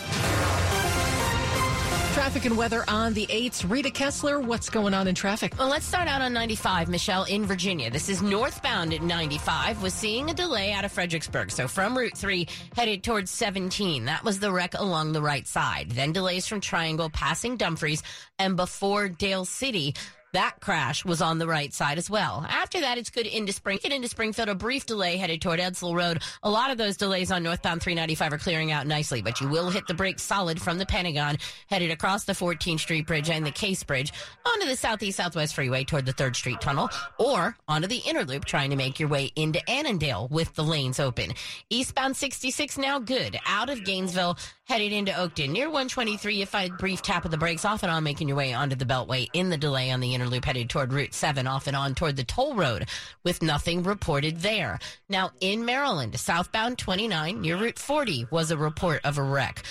Traffic 2.20 2.44
and 2.44 2.58
weather 2.58 2.84
on 2.90 3.14
the 3.14 3.26
8th. 3.28 3.72
Rita 3.72 3.92
Kessler, 3.92 4.42
what's 4.42 4.70
going 4.70 4.94
on 4.94 5.08
in 5.08 5.16
traffic? 5.16 5.54
Well, 5.58 5.70
let's 5.70 5.86
start 5.86 6.10
out 6.10 6.22
on 6.22 6.34
95, 6.34 6.90
Michelle, 6.90 7.24
in 7.24 7.46
Virginia. 7.46 7.90
This 7.90 8.10
is 8.10 8.22
northbound 8.22 8.94
at 8.94 9.02
95, 9.02 9.82
was 9.82 9.94
seeing 9.94 10.30
a 10.30 10.34
delay 10.34 10.74
out 10.74 10.84
of 10.84 10.92
Fredericksburg. 10.92 11.50
So 11.50 11.70
from 11.70 11.98
Route 11.98 12.18
3, 12.18 12.46
headed 12.76 13.06
towards 13.06 13.32
17. 13.32 14.04
That 14.04 14.26
was 14.26 14.42
the 14.42 14.52
wreck 14.52 14.74
along 14.74 15.14
the 15.14 15.22
right 15.22 15.48
side. 15.48 15.92
Then 15.92 16.12
delays 16.12 16.46
from 16.46 16.60
Triangle, 16.60 17.10
passing 17.10 17.56
Dumfries, 17.56 18.04
and 18.38 18.58
before 18.58 19.08
Dale 19.08 19.46
City. 19.46 19.96
That 20.34 20.58
crash 20.62 21.04
was 21.04 21.22
on 21.22 21.40
the 21.40 21.48
right 21.48 21.74
side 21.74 21.98
as 21.98 22.08
well. 22.08 22.46
After 22.48 22.82
that, 22.82 23.00
it's 23.00 23.10
good 23.10 23.26
into 23.26 23.52
Spring. 23.52 23.80
Get 23.82 23.92
into 23.92 24.08
Springfield, 24.08 24.48
a 24.48 24.54
brief 24.54 24.86
delay 24.86 25.18
headed 25.18 25.42
toward 25.42 25.60
Edsall 25.60 25.96
Road. 25.96 26.22
A 26.44 26.50
lot 26.50 26.70
of 26.70 26.78
those 26.78 26.98
delays 26.98 27.32
on 27.32 27.42
northbound 27.42 27.82
395 27.82 28.34
are 28.34 28.38
clearing 28.38 28.72
out 28.72 28.86
nicely, 28.86 29.24
but 29.24 29.42
you 29.42 29.48
will 29.48 29.72
hit 29.72 29.88
the 29.88 29.94
brakes 29.96 30.22
solid 30.22 30.62
from 30.62 30.78
the 30.78 30.86
Pentagon, 30.86 31.38
headed 31.68 31.90
across 31.90 32.26
the 32.26 32.34
14th 32.34 32.80
Street 32.80 33.08
Bridge 33.08 33.30
and 33.32 33.44
the 33.44 33.52
Case 33.52 33.82
Bridge 33.84 34.14
onto 34.46 34.68
the 34.68 34.76
Southeast 34.76 35.18
Southwest 35.18 35.56
Freeway 35.56 35.84
toward 35.84 36.06
the 36.06 36.14
3rd 36.14 36.36
Street 36.36 36.62
Tunnel, 36.62 36.90
or 37.18 37.58
onto 37.68 37.88
the 37.88 38.02
inner 38.06 38.24
loop 38.24 38.46
trying 38.46 38.70
to 38.70 38.76
make 38.76 39.00
your 39.00 39.10
way 39.10 39.32
into 39.36 39.68
Annandale 39.68 40.28
with 40.30 40.54
the 40.54 40.64
lanes 40.64 41.00
open. 41.00 41.34
Eastbound 41.72 42.16
66 42.16 42.78
now 42.78 43.00
good. 43.00 43.40
Out 43.48 43.72
of 43.72 43.84
Gainesville, 43.84 44.38
headed 44.70 44.94
into 44.94 45.12
Oakton. 45.12 45.50
Near 45.50 45.66
123, 45.66 46.36
you 46.36 46.46
find 46.46 46.78
brief 46.78 47.02
tap 47.02 47.26
of 47.26 47.32
the 47.32 47.38
brakes 47.38 47.66
off 47.66 47.82
and 47.82 47.92
on 47.92 48.04
making 48.04 48.28
your 48.28 48.38
way 48.38 48.54
onto 48.54 48.76
the 48.76 48.86
Beltway 48.86 49.28
in 49.34 49.50
the 49.50 49.58
delay 49.58 49.90
on 49.90 50.00
the 50.00 50.14
inner 50.14 50.28
loop 50.28 50.46
headed 50.46 50.70
toward 50.70 50.94
Route 50.94 51.16
7 51.16 51.48
off 51.48 51.66
and 51.66 51.76
on 51.76 51.96
toward 51.96 52.16
the 52.16 52.24
toll 52.24 52.54
road 52.54 52.88
with 53.24 53.42
nothing 53.42 53.82
reported 53.82 54.42
there. 54.42 54.78
Now 55.10 55.32
in 55.42 55.66
Maryland, 55.66 56.20
southbound 56.20 56.78
29 56.78 57.42
near 57.42 57.58
Route 57.58 57.80
40 57.80 58.28
was 58.30 58.52
a 58.52 58.58
report 58.58 59.02
of 59.04 59.18
a 59.18 59.24
wreck. 59.24 59.64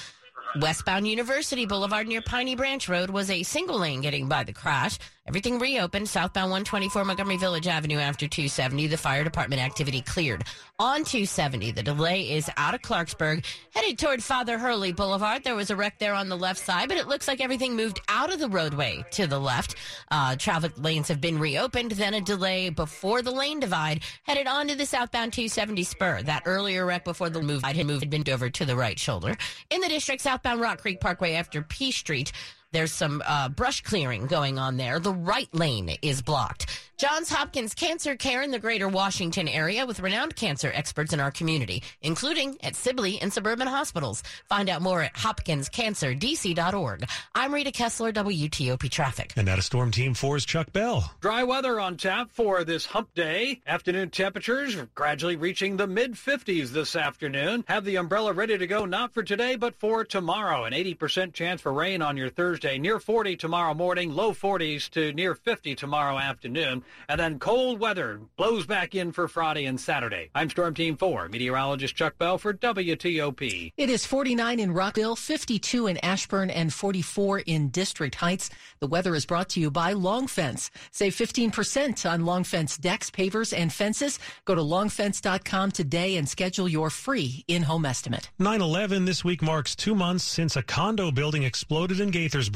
Westbound 0.61 1.07
University 1.07 1.65
Boulevard 1.65 2.09
near 2.09 2.23
Piney 2.23 2.57
Branch 2.57 2.89
Road 2.89 3.11
was 3.11 3.31
a 3.31 3.45
single 3.45 3.79
lane 3.79 4.01
getting 4.01 4.29
by 4.29 4.43
the 4.43 4.53
crash. 4.53 4.99
Everything 5.29 5.59
reopened. 5.59 6.09
Southbound 6.09 6.51
124 6.51 7.05
Montgomery 7.05 7.37
Village 7.37 7.67
Avenue 7.67 7.99
after 7.99 8.27
270. 8.27 8.87
The 8.87 8.97
fire 8.97 9.25
department 9.25 9.61
activity 9.61 10.01
cleared. 10.01 10.45
On 10.79 11.05
270, 11.05 11.71
the 11.73 11.83
delay 11.83 12.31
is 12.31 12.51
out 12.57 12.73
of 12.73 12.81
Clarksburg, 12.81 13.45
headed 13.75 13.99
toward 13.99 14.25
Father 14.25 14.57
Hurley 14.57 14.91
Boulevard. 14.91 15.45
There 15.45 15.55
was 15.55 15.69
a 15.69 15.77
wreck 15.77 15.99
there 15.99 16.15
on 16.15 16.31
the 16.31 16.37
left 16.37 16.59
side, 16.59 16.89
but 16.89 16.97
it 16.97 17.09
looks 17.09 17.29
like 17.29 17.43
everything 17.43 17.77
moved 17.77 18.01
out 18.09 18.33
of 18.33 18.39
the 18.39 18.49
roadway 18.49 19.05
to 19.11 19.27
the 19.27 19.39
left. 19.39 19.75
Uh, 20.11 20.35
traffic 20.37 20.73
lanes 20.79 21.09
have 21.09 21.21
been 21.21 21.39
reopened. 21.39 21.91
Then 21.91 22.15
a 22.15 22.23
delay 22.23 22.71
before 22.71 23.21
the 23.21 23.31
lane 23.31 23.61
divide, 23.61 24.01
headed 24.23 24.47
onto 24.47 24.77
the 24.77 24.87
southbound 24.87 25.35
270 25.35 25.83
spur. 25.83 26.23
That 26.23 26.45
earlier 26.47 26.87
wreck 26.87 27.05
before 27.05 27.29
the 27.29 27.43
move 27.43 27.65
had 27.65 27.77
moved 27.87 28.01
had 28.01 28.09
been 28.09 28.33
over 28.33 28.49
to 28.49 28.65
the 28.65 28.77
right 28.77 28.99
shoulder. 28.99 29.37
In 29.69 29.83
the 29.83 29.89
district, 29.89 30.23
southbound 30.23 30.63
Rock 30.63 30.81
Creek 30.81 31.01
Parkway 31.01 31.35
after 31.35 31.61
P 31.61 31.91
Street. 31.91 32.33
There's 32.71 32.93
some 32.93 33.23
uh, 33.25 33.49
brush 33.49 33.81
clearing 33.81 34.27
going 34.27 34.59
on 34.59 34.77
there. 34.77 35.01
The 35.01 35.13
right 35.13 35.49
lane 35.55 35.97
is 36.03 36.21
blocked. 36.21 36.67
Johns 36.99 37.31
Hopkins 37.31 37.75
Cancer 37.75 38.17
Care 38.17 38.43
in 38.43 38.51
the 38.51 38.59
greater 38.59 38.89
Washington 38.89 39.47
area 39.47 39.87
with 39.87 40.01
renowned 40.01 40.35
cancer 40.35 40.73
experts 40.75 41.13
in 41.13 41.21
our 41.21 41.31
community, 41.31 41.83
including 42.03 42.59
at 42.63 42.75
Sibley 42.75 43.23
and 43.23 43.33
suburban 43.33 43.69
hospitals. 43.69 44.25
Find 44.47 44.69
out 44.69 44.83
more 44.83 45.03
at 45.03 45.15
hopkinscancerdc.org. 45.15 47.05
I'm 47.37 47.55
Rita 47.55 47.71
Kessler, 47.71 48.13
WTOP 48.13 48.91
Traffic. 48.91 49.33
And 49.37 49.49
at 49.49 49.61
a 49.61 49.63
Storm 49.63 49.93
Team 49.93 50.13
4's 50.13 50.45
Chuck 50.45 50.73
Bell. 50.73 51.15
Dry 51.21 51.45
weather 51.45 51.79
on 51.79 51.97
tap 51.97 52.31
for 52.33 52.65
this 52.65 52.85
hump 52.85 53.15
day. 53.15 53.63
Afternoon 53.65 54.11
temperatures 54.11 54.77
gradually 54.97 55.37
reaching 55.37 55.77
the 55.77 55.87
mid 55.87 56.15
50s 56.15 56.71
this 56.71 56.97
afternoon. 56.97 57.65
Have 57.69 57.85
the 57.85 57.97
umbrella 57.97 58.33
ready 58.33 58.59
to 58.59 58.67
go, 58.67 58.85
not 58.85 59.15
for 59.15 59.23
today, 59.23 59.55
but 59.55 59.79
for 59.79 60.05
tomorrow. 60.05 60.65
An 60.65 60.73
80% 60.73 61.33
chance 61.33 61.61
for 61.63 61.73
rain 61.73 62.03
on 62.03 62.17
your 62.17 62.29
Thursday. 62.29 62.58
Near 62.59 62.99
40 62.99 63.37
tomorrow 63.37 63.73
morning, 63.73 64.13
low 64.13 64.33
40s 64.33 64.91
to 64.91 65.13
near 65.13 65.37
50 65.37 65.77
tomorrow 65.77 66.19
afternoon. 66.19 66.83
And 67.09 67.21
then 67.21 67.39
cold 67.39 67.79
weather 67.79 68.21
blows 68.37 68.67
back 68.67 68.97
in 68.97 69.13
for 69.13 69.29
Friday 69.29 69.67
and 69.67 69.81
Saturday. 69.81 70.31
I'm 70.35 70.51
Storm 70.51 70.75
Team 70.75 70.97
4, 70.97 71.29
meteorologist 71.29 71.95
Chuck 71.95 72.19
Bell 72.19 72.37
for 72.37 72.53
WTOP. 72.53 73.73
It 73.77 73.89
is 73.89 74.05
49 74.05 74.59
in 74.59 74.73
Rockville, 74.73 75.15
52 75.15 75.87
in 75.87 75.99
Ashburn, 75.99 76.51
and 76.51 76.75
44 76.75 77.39
in 77.41 77.69
District 77.69 78.17
Heights. 78.17 78.51
The 78.81 78.89
weather 78.89 79.15
is 79.15 79.25
brought 79.25 79.51
to 79.51 79.61
you 79.61 79.71
by 79.71 79.93
Long 79.93 80.27
Fence. 80.27 80.73
Save 80.91 81.15
15% 81.15 82.11
on 82.11 82.25
Long 82.25 82.43
Fence 82.43 82.77
decks, 82.77 83.09
pavers, 83.09 83.57
and 83.57 83.73
fences. 83.73 84.19
Go 84.47 84.57
to 84.57 84.63
longfence.com 84.63 85.71
today 85.71 86.17
and 86.17 86.29
schedule 86.29 86.69
your 86.69 86.91
free 86.91 87.45
in-home 87.47 87.87
estimate. 87.87 88.31
9-11 88.41 89.07
this 89.07 89.23
week 89.23 89.43
marks 89.43 89.77
two 89.77 89.95
months 89.95 90.25
since 90.25 90.57
a 90.57 90.63
condo 90.65 91.13
building 91.13 91.45
exploded 91.45 92.01
in 92.01 92.11
Gaithersburg. 92.11 92.48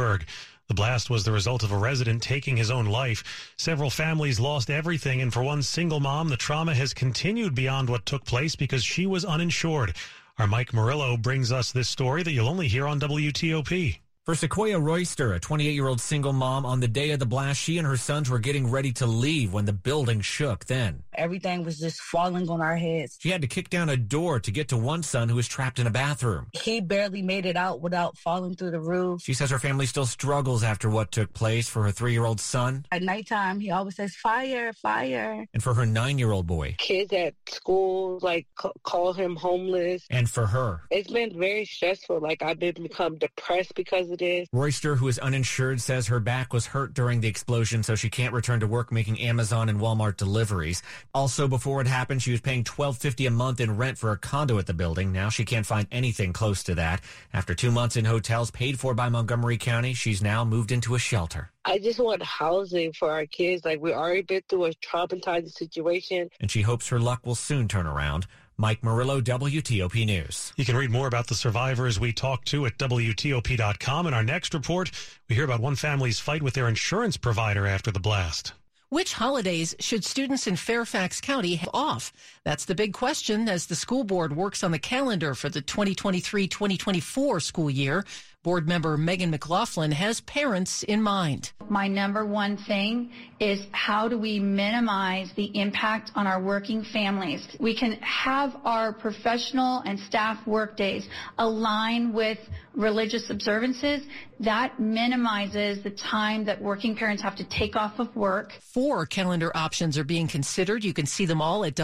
The 0.68 0.74
blast 0.74 1.10
was 1.10 1.24
the 1.24 1.32
result 1.32 1.62
of 1.62 1.72
a 1.72 1.76
resident 1.76 2.22
taking 2.22 2.56
his 2.56 2.70
own 2.70 2.86
life. 2.86 3.52
Several 3.58 3.90
families 3.90 4.40
lost 4.40 4.70
everything, 4.70 5.20
and 5.20 5.32
for 5.32 5.42
one 5.42 5.62
single 5.62 6.00
mom, 6.00 6.28
the 6.28 6.36
trauma 6.36 6.74
has 6.74 6.94
continued 6.94 7.54
beyond 7.54 7.90
what 7.90 8.06
took 8.06 8.24
place 8.24 8.56
because 8.56 8.84
she 8.84 9.04
was 9.04 9.24
uninsured. 9.24 9.94
Our 10.38 10.46
Mike 10.46 10.72
Murillo 10.72 11.16
brings 11.16 11.52
us 11.52 11.72
this 11.72 11.88
story 11.88 12.22
that 12.22 12.32
you'll 12.32 12.48
only 12.48 12.68
hear 12.68 12.86
on 12.86 13.00
WTOP. 13.00 13.98
For 14.24 14.36
Sequoia 14.36 14.78
Royster, 14.78 15.32
a 15.32 15.40
28 15.40 15.72
year 15.72 15.88
old 15.88 16.00
single 16.00 16.32
mom, 16.32 16.64
on 16.64 16.78
the 16.78 16.86
day 16.86 17.10
of 17.10 17.18
the 17.18 17.26
blast, 17.26 17.60
she 17.60 17.76
and 17.78 17.84
her 17.84 17.96
sons 17.96 18.30
were 18.30 18.38
getting 18.38 18.70
ready 18.70 18.92
to 18.92 19.04
leave 19.04 19.52
when 19.52 19.64
the 19.64 19.72
building 19.72 20.20
shook. 20.20 20.64
Then 20.66 21.02
everything 21.12 21.64
was 21.64 21.80
just 21.80 22.00
falling 22.00 22.48
on 22.48 22.60
our 22.60 22.76
heads. 22.76 23.18
She 23.20 23.30
had 23.30 23.40
to 23.40 23.48
kick 23.48 23.68
down 23.68 23.88
a 23.88 23.96
door 23.96 24.38
to 24.38 24.50
get 24.52 24.68
to 24.68 24.76
one 24.76 25.02
son 25.02 25.28
who 25.28 25.34
was 25.34 25.48
trapped 25.48 25.80
in 25.80 25.88
a 25.88 25.90
bathroom. 25.90 26.46
He 26.52 26.80
barely 26.80 27.20
made 27.20 27.46
it 27.46 27.56
out 27.56 27.80
without 27.80 28.16
falling 28.16 28.54
through 28.54 28.70
the 28.70 28.80
roof. 28.80 29.22
She 29.22 29.34
says 29.34 29.50
her 29.50 29.58
family 29.58 29.86
still 29.86 30.06
struggles 30.06 30.62
after 30.62 30.88
what 30.88 31.10
took 31.10 31.32
place 31.32 31.68
for 31.68 31.82
her 31.82 31.90
three 31.90 32.12
year 32.12 32.24
old 32.24 32.38
son. 32.38 32.86
At 32.92 33.02
nighttime, 33.02 33.58
he 33.58 33.72
always 33.72 33.96
says, 33.96 34.14
Fire, 34.14 34.72
fire. 34.74 35.44
And 35.52 35.60
for 35.64 35.74
her 35.74 35.84
nine 35.84 36.20
year 36.20 36.30
old 36.30 36.46
boy. 36.46 36.76
Kids 36.78 37.12
at 37.12 37.34
school, 37.48 38.20
like, 38.22 38.46
call 38.84 39.14
him 39.14 39.34
homeless. 39.34 40.04
And 40.10 40.30
for 40.30 40.46
her. 40.46 40.82
It's 40.92 41.10
been 41.10 41.36
very 41.36 41.64
stressful. 41.64 42.20
Like, 42.20 42.40
I've 42.40 42.60
been 42.60 42.74
become 42.74 43.18
depressed 43.18 43.74
because 43.74 44.11
Royster, 44.52 44.96
who 44.96 45.08
is 45.08 45.18
uninsured, 45.18 45.80
says 45.80 46.06
her 46.06 46.20
back 46.20 46.52
was 46.52 46.66
hurt 46.66 46.94
during 46.94 47.20
the 47.20 47.28
explosion, 47.28 47.82
so 47.82 47.94
she 47.94 48.10
can't 48.10 48.34
return 48.34 48.60
to 48.60 48.66
work 48.66 48.92
making 48.92 49.20
Amazon 49.20 49.68
and 49.68 49.80
Walmart 49.80 50.16
deliveries. 50.16 50.82
Also, 51.14 51.48
before 51.48 51.80
it 51.80 51.86
happened, 51.86 52.22
she 52.22 52.32
was 52.32 52.40
paying 52.40 52.64
twelve 52.64 52.98
fifty 52.98 53.26
a 53.26 53.30
month 53.30 53.60
in 53.60 53.76
rent 53.76 53.98
for 53.98 54.12
a 54.12 54.18
condo 54.18 54.58
at 54.58 54.66
the 54.66 54.74
building. 54.74 55.12
Now 55.12 55.28
she 55.28 55.44
can't 55.44 55.66
find 55.66 55.86
anything 55.90 56.32
close 56.32 56.62
to 56.64 56.74
that. 56.74 57.00
After 57.32 57.54
two 57.54 57.70
months 57.70 57.96
in 57.96 58.04
hotels 58.04 58.50
paid 58.50 58.78
for 58.78 58.94
by 58.94 59.08
Montgomery 59.08 59.56
County, 59.56 59.94
she's 59.94 60.22
now 60.22 60.44
moved 60.44 60.72
into 60.72 60.94
a 60.94 60.98
shelter. 60.98 61.50
I 61.64 61.78
just 61.78 62.00
want 62.00 62.22
housing 62.22 62.92
for 62.92 63.12
our 63.12 63.26
kids. 63.26 63.64
Like 63.64 63.80
we 63.80 63.92
already 63.92 64.22
been 64.22 64.42
through 64.48 64.64
a 64.66 64.70
traumatizing 64.72 65.52
situation. 65.52 66.28
And 66.40 66.50
she 66.50 66.62
hopes 66.62 66.88
her 66.88 66.98
luck 66.98 67.24
will 67.24 67.36
soon 67.36 67.68
turn 67.68 67.86
around. 67.86 68.26
Mike 68.56 68.84
Murillo, 68.84 69.20
WTOP 69.20 70.06
News. 70.06 70.52
You 70.56 70.64
can 70.64 70.76
read 70.76 70.90
more 70.90 71.06
about 71.06 71.26
the 71.26 71.34
survivors 71.34 71.98
we 71.98 72.12
talked 72.12 72.48
to 72.48 72.66
at 72.66 72.78
WTOP.com. 72.78 74.06
In 74.06 74.14
our 74.14 74.22
next 74.22 74.54
report, 74.54 74.90
we 75.28 75.34
hear 75.34 75.44
about 75.44 75.60
one 75.60 75.76
family's 75.76 76.20
fight 76.20 76.42
with 76.42 76.54
their 76.54 76.68
insurance 76.68 77.16
provider 77.16 77.66
after 77.66 77.90
the 77.90 78.00
blast. 78.00 78.52
Which 78.92 79.14
holidays 79.14 79.74
should 79.80 80.04
students 80.04 80.46
in 80.46 80.56
Fairfax 80.56 81.18
County 81.18 81.54
have 81.54 81.70
off? 81.72 82.12
That's 82.44 82.64
the 82.64 82.74
big 82.74 82.92
question 82.92 83.48
as 83.48 83.66
the 83.66 83.76
school 83.76 84.02
board 84.02 84.34
works 84.34 84.64
on 84.64 84.72
the 84.72 84.78
calendar 84.78 85.34
for 85.34 85.48
the 85.48 85.60
2023 85.60 86.48
2024 86.48 87.38
school 87.38 87.70
year. 87.70 88.04
Board 88.42 88.66
member 88.66 88.96
Megan 88.96 89.30
McLaughlin 89.30 89.92
has 89.92 90.20
parents 90.22 90.82
in 90.82 91.00
mind. 91.00 91.52
My 91.68 91.86
number 91.86 92.26
one 92.26 92.56
thing 92.56 93.12
is 93.38 93.64
how 93.70 94.08
do 94.08 94.18
we 94.18 94.40
minimize 94.40 95.30
the 95.36 95.56
impact 95.56 96.10
on 96.16 96.26
our 96.26 96.42
working 96.42 96.82
families? 96.92 97.46
We 97.60 97.76
can 97.78 97.92
have 98.00 98.56
our 98.64 98.92
professional 98.92 99.78
and 99.86 99.96
staff 100.00 100.44
work 100.44 100.76
days 100.76 101.06
align 101.38 102.12
with 102.12 102.38
religious 102.74 103.30
observances. 103.30 104.02
That 104.40 104.80
minimizes 104.80 105.84
the 105.84 105.90
time 105.90 106.44
that 106.46 106.60
working 106.60 106.96
parents 106.96 107.22
have 107.22 107.36
to 107.36 107.44
take 107.48 107.76
off 107.76 108.00
of 108.00 108.14
work. 108.16 108.54
Four 108.60 109.06
calendar 109.06 109.52
options 109.54 109.96
are 109.96 110.04
being 110.04 110.26
considered. 110.26 110.82
You 110.82 110.92
can 110.92 111.06
see 111.06 111.26
them 111.26 111.40
all 111.40 111.64
at 111.64 111.76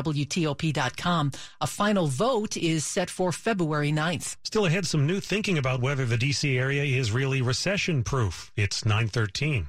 A 1.61 1.67
final 1.67 2.07
vote 2.07 2.57
is 2.57 2.85
set 2.85 3.11
for 3.11 3.33
February 3.33 3.93
9th. 3.93 4.37
Still 4.45 4.67
ahead, 4.67 4.87
some 4.87 5.07
new 5.07 5.21
thinking 5.21 5.59
about 5.59 5.81
whether 5.81 6.05
the 6.05 6.17
D.C 6.17 6.59
area 6.59 6.85
is 6.85 7.13
really 7.13 7.43
recession 7.43 8.03
proof. 8.03 8.53
It's 8.57 8.85
913. 8.85 9.69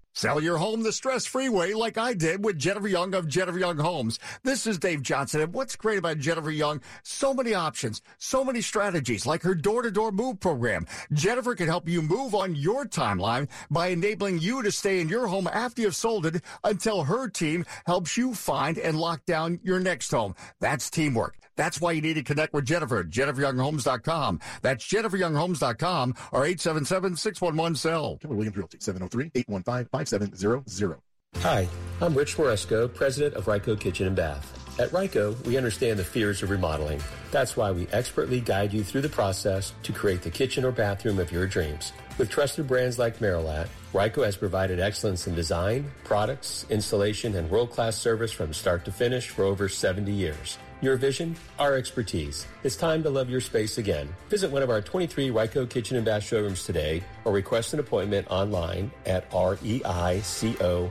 Sell 0.13 0.43
your 0.43 0.57
home 0.57 0.83
the 0.83 0.91
stress-free 0.91 1.47
way 1.47 1.73
like 1.73 1.97
I 1.97 2.13
did 2.13 2.43
with 2.43 2.59
Jennifer 2.59 2.89
Young 2.89 3.15
of 3.15 3.29
Jennifer 3.29 3.57
Young 3.57 3.77
Homes. 3.77 4.19
This 4.43 4.67
is 4.67 4.77
Dave 4.77 5.01
Johnson, 5.01 5.39
and 5.39 5.53
what's 5.53 5.77
great 5.77 5.97
about 5.97 6.17
Jennifer 6.17 6.51
Young, 6.51 6.81
so 7.01 7.33
many 7.33 7.53
options, 7.53 8.01
so 8.17 8.43
many 8.43 8.61
strategies, 8.61 9.25
like 9.25 9.41
her 9.43 9.55
door-to-door 9.55 10.11
move 10.11 10.41
program. 10.41 10.85
Jennifer 11.13 11.55
can 11.55 11.67
help 11.67 11.87
you 11.87 12.01
move 12.01 12.35
on 12.35 12.55
your 12.55 12.85
timeline 12.85 13.47
by 13.69 13.87
enabling 13.87 14.39
you 14.39 14.61
to 14.61 14.71
stay 14.71 14.99
in 14.99 15.07
your 15.07 15.27
home 15.27 15.47
after 15.47 15.81
you've 15.81 15.95
sold 15.95 16.25
it 16.25 16.43
until 16.65 17.05
her 17.05 17.29
team 17.29 17.65
helps 17.85 18.17
you 18.17 18.33
find 18.33 18.77
and 18.77 18.99
lock 18.99 19.25
down 19.25 19.61
your 19.63 19.79
next 19.79 20.11
home. 20.11 20.35
That's 20.59 20.89
teamwork. 20.89 21.40
That's 21.61 21.79
why 21.79 21.91
you 21.91 22.01
need 22.01 22.15
to 22.15 22.23
connect 22.23 22.55
with 22.55 22.65
Jennifer. 22.65 23.03
JenniferYoungHomes.com. 23.03 24.39
That's 24.63 24.83
JenniferYoungHomes.com 24.83 26.15
or 26.31 26.45
877-611-SELL. 26.45 28.17
Keller 28.17 28.35
Williams 28.35 28.57
Realty, 28.57 28.79
703-815-5700. 28.79 30.97
Hi, 31.35 31.67
I'm 32.01 32.15
Rich 32.15 32.39
Moresco, 32.39 32.87
president 32.87 33.35
of 33.35 33.45
Reico 33.45 33.79
Kitchen 33.79 34.07
and 34.07 34.15
Bath. 34.15 34.57
At 34.79 34.89
Reico, 34.89 35.39
we 35.45 35.55
understand 35.55 35.99
the 35.99 36.03
fears 36.03 36.41
of 36.41 36.49
remodeling. 36.49 36.99
That's 37.29 37.55
why 37.55 37.71
we 37.71 37.87
expertly 37.89 38.41
guide 38.41 38.73
you 38.73 38.83
through 38.83 39.01
the 39.01 39.09
process 39.09 39.75
to 39.83 39.93
create 39.93 40.23
the 40.23 40.31
kitchen 40.31 40.65
or 40.65 40.71
bathroom 40.71 41.19
of 41.19 41.31
your 41.31 41.45
dreams. 41.45 41.93
With 42.17 42.31
trusted 42.31 42.67
brands 42.67 42.97
like 42.97 43.19
Merillat, 43.19 43.67
Reico 43.93 44.25
has 44.25 44.35
provided 44.35 44.79
excellence 44.79 45.27
in 45.27 45.35
design, 45.35 45.91
products, 46.05 46.65
installation, 46.71 47.35
and 47.35 47.51
world-class 47.51 47.97
service 47.97 48.31
from 48.31 48.51
start 48.51 48.83
to 48.85 48.91
finish 48.91 49.29
for 49.29 49.43
over 49.43 49.69
70 49.69 50.11
years. 50.11 50.57
Your 50.81 50.95
vision, 50.95 51.35
our 51.59 51.75
expertise. 51.75 52.47
It's 52.63 52.75
time 52.75 53.03
to 53.03 53.09
love 53.09 53.29
your 53.29 53.39
space 53.39 53.77
again. 53.77 54.09
Visit 54.29 54.51
one 54.51 54.63
of 54.63 54.71
our 54.71 54.81
23 54.81 55.29
Reico 55.29 55.69
Kitchen 55.69 55.95
and 55.95 56.05
Bath 56.05 56.23
showrooms 56.23 56.63
today 56.65 57.03
or 57.23 57.31
request 57.31 57.73
an 57.73 57.79
appointment 57.79 58.27
online 58.31 58.91
at 59.05 59.29
reico.com. 59.29 60.87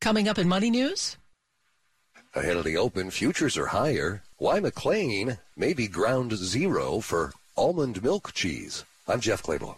Coming 0.00 0.28
up 0.28 0.38
in 0.38 0.48
Money 0.48 0.70
News. 0.70 1.16
Ahead 2.34 2.56
of 2.56 2.64
the 2.64 2.76
Open, 2.76 3.10
futures 3.10 3.56
are 3.56 3.66
higher. 3.66 4.22
Why 4.36 4.60
McLean 4.60 5.38
may 5.56 5.72
be 5.72 5.88
ground 5.88 6.36
zero 6.36 7.00
for 7.00 7.32
almond 7.56 8.02
milk 8.02 8.32
cheese. 8.34 8.84
I'm 9.08 9.20
Jeff 9.20 9.42
Clabaugh. 9.42 9.76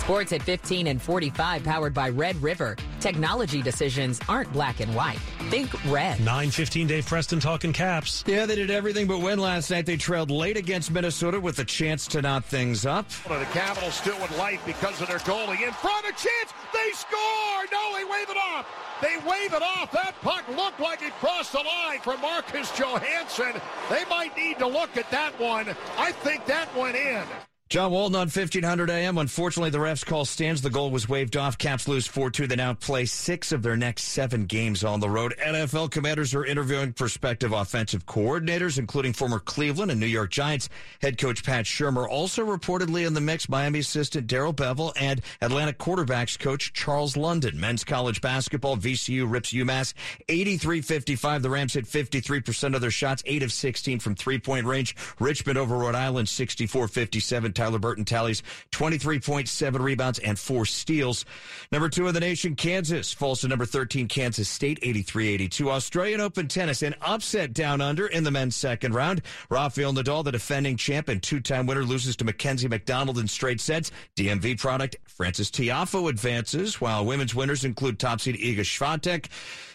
Sports 0.00 0.32
at 0.32 0.42
15 0.42 0.86
and 0.86 1.00
45 1.00 1.62
powered 1.62 1.94
by 1.94 2.08
Red 2.08 2.34
River. 2.42 2.74
Technology 3.00 3.60
decisions 3.62 4.18
aren't 4.28 4.50
black 4.52 4.80
and 4.80 4.92
white. 4.94 5.18
Think 5.50 5.72
red. 5.84 6.18
915 6.20 6.86
Dave 6.86 7.06
Preston 7.06 7.38
talking 7.38 7.72
caps. 7.72 8.24
Yeah, 8.26 8.46
they 8.46 8.56
did 8.56 8.70
everything 8.70 9.06
but 9.06 9.18
win 9.18 9.38
last 9.38 9.70
night. 9.70 9.84
They 9.84 9.98
trailed 9.98 10.30
late 10.30 10.56
against 10.56 10.90
Minnesota 10.90 11.38
with 11.38 11.58
a 11.58 11.64
chance 11.64 12.06
to 12.08 12.22
knot 12.22 12.44
things 12.44 12.86
up. 12.86 13.08
The 13.28 13.46
Capitals 13.52 13.94
still 13.94 14.18
with 14.20 14.36
life 14.38 14.60
because 14.64 15.00
of 15.02 15.08
their 15.08 15.18
goalie. 15.18 15.60
In 15.60 15.72
front, 15.74 16.06
a 16.06 16.12
chance. 16.12 16.54
They 16.72 16.90
score. 16.92 17.66
No, 17.70 17.96
they 17.96 18.04
wave 18.04 18.30
it 18.30 18.38
off. 18.38 18.66
They 19.02 19.16
wave 19.18 19.52
it 19.52 19.62
off. 19.62 19.92
That 19.92 20.14
puck 20.22 20.48
looked 20.48 20.80
like 20.80 21.02
it 21.02 21.12
crossed 21.20 21.52
the 21.52 21.58
line 21.58 22.00
for 22.00 22.16
Marcus 22.16 22.70
Johansson. 22.76 23.60
They 23.90 24.04
might 24.08 24.34
need 24.36 24.58
to 24.58 24.66
look 24.66 24.96
at 24.96 25.10
that 25.10 25.38
one. 25.38 25.68
I 25.98 26.12
think 26.12 26.46
that 26.46 26.74
went 26.74 26.96
in. 26.96 27.22
John 27.70 27.92
Walton 27.92 28.16
on 28.16 28.22
1500 28.22 28.90
AM. 28.90 29.16
Unfortunately, 29.16 29.70
the 29.70 29.78
refs 29.78 30.04
call 30.04 30.24
stands. 30.24 30.60
The 30.60 30.70
goal 30.70 30.90
was 30.90 31.08
waved 31.08 31.36
off. 31.36 31.56
Caps 31.56 31.86
lose 31.86 32.08
4-2. 32.08 32.48
They 32.48 32.56
now 32.56 32.74
play 32.74 33.04
six 33.04 33.52
of 33.52 33.62
their 33.62 33.76
next 33.76 34.06
seven 34.06 34.46
games 34.46 34.82
on 34.82 34.98
the 34.98 35.08
road. 35.08 35.36
NFL 35.40 35.92
commanders 35.92 36.34
are 36.34 36.44
interviewing 36.44 36.92
prospective 36.92 37.52
offensive 37.52 38.06
coordinators, 38.06 38.76
including 38.76 39.12
former 39.12 39.38
Cleveland 39.38 39.92
and 39.92 40.00
New 40.00 40.06
York 40.06 40.32
Giants 40.32 40.68
head 41.00 41.16
coach 41.16 41.44
Pat 41.44 41.64
Shurmur. 41.64 42.08
Also 42.08 42.44
reportedly 42.44 43.06
in 43.06 43.14
the 43.14 43.20
mix, 43.20 43.48
Miami 43.48 43.78
assistant 43.78 44.26
Darrell 44.26 44.52
Bevell 44.52 44.92
and 45.00 45.20
Atlanta 45.40 45.72
quarterbacks 45.72 46.36
coach 46.36 46.72
Charles 46.72 47.16
London. 47.16 47.60
Men's 47.60 47.84
college 47.84 48.20
basketball, 48.20 48.78
VCU 48.78 49.30
rips 49.30 49.52
UMass 49.52 49.94
83-55. 50.26 51.42
The 51.42 51.50
Rams 51.50 51.74
hit 51.74 51.84
53% 51.84 52.74
of 52.74 52.80
their 52.80 52.90
shots, 52.90 53.22
8 53.26 53.44
of 53.44 53.52
16 53.52 54.00
from 54.00 54.16
three-point 54.16 54.66
range. 54.66 54.96
Richmond 55.20 55.56
over 55.56 55.76
Rhode 55.76 55.94
Island 55.94 56.26
64-57. 56.26 57.59
Tyler 57.60 57.78
Burton 57.78 58.06
tallies 58.06 58.42
23.7 58.72 59.80
rebounds 59.80 60.18
and 60.20 60.38
four 60.38 60.64
steals. 60.64 61.26
Number 61.70 61.90
two 61.90 62.08
in 62.08 62.14
the 62.14 62.20
nation, 62.20 62.56
Kansas 62.56 63.12
falls 63.12 63.42
to 63.42 63.48
number 63.48 63.66
13, 63.66 64.08
Kansas 64.08 64.48
State, 64.48 64.80
83-82. 64.80 65.66
Australian 65.66 66.22
Open 66.22 66.48
tennis, 66.48 66.80
an 66.80 66.94
upset 67.02 67.52
down 67.52 67.82
under 67.82 68.06
in 68.06 68.24
the 68.24 68.30
men's 68.30 68.56
second 68.56 68.94
round. 68.94 69.20
Rafael 69.50 69.92
Nadal, 69.92 70.24
the 70.24 70.32
defending 70.32 70.78
champ 70.78 71.10
and 71.10 71.22
two-time 71.22 71.66
winner, 71.66 71.84
loses 71.84 72.16
to 72.16 72.24
Mackenzie 72.24 72.66
McDonald 72.66 73.18
in 73.18 73.28
straight 73.28 73.60
sets. 73.60 73.90
DMV 74.16 74.58
product 74.58 74.96
Frances 75.04 75.50
Tiafoe 75.50 76.08
advances, 76.08 76.80
while 76.80 77.04
women's 77.04 77.34
winners 77.34 77.66
include 77.66 77.98
top 77.98 78.22
seed 78.22 78.36
Iga 78.36 78.60
Swiatek. 78.60 79.26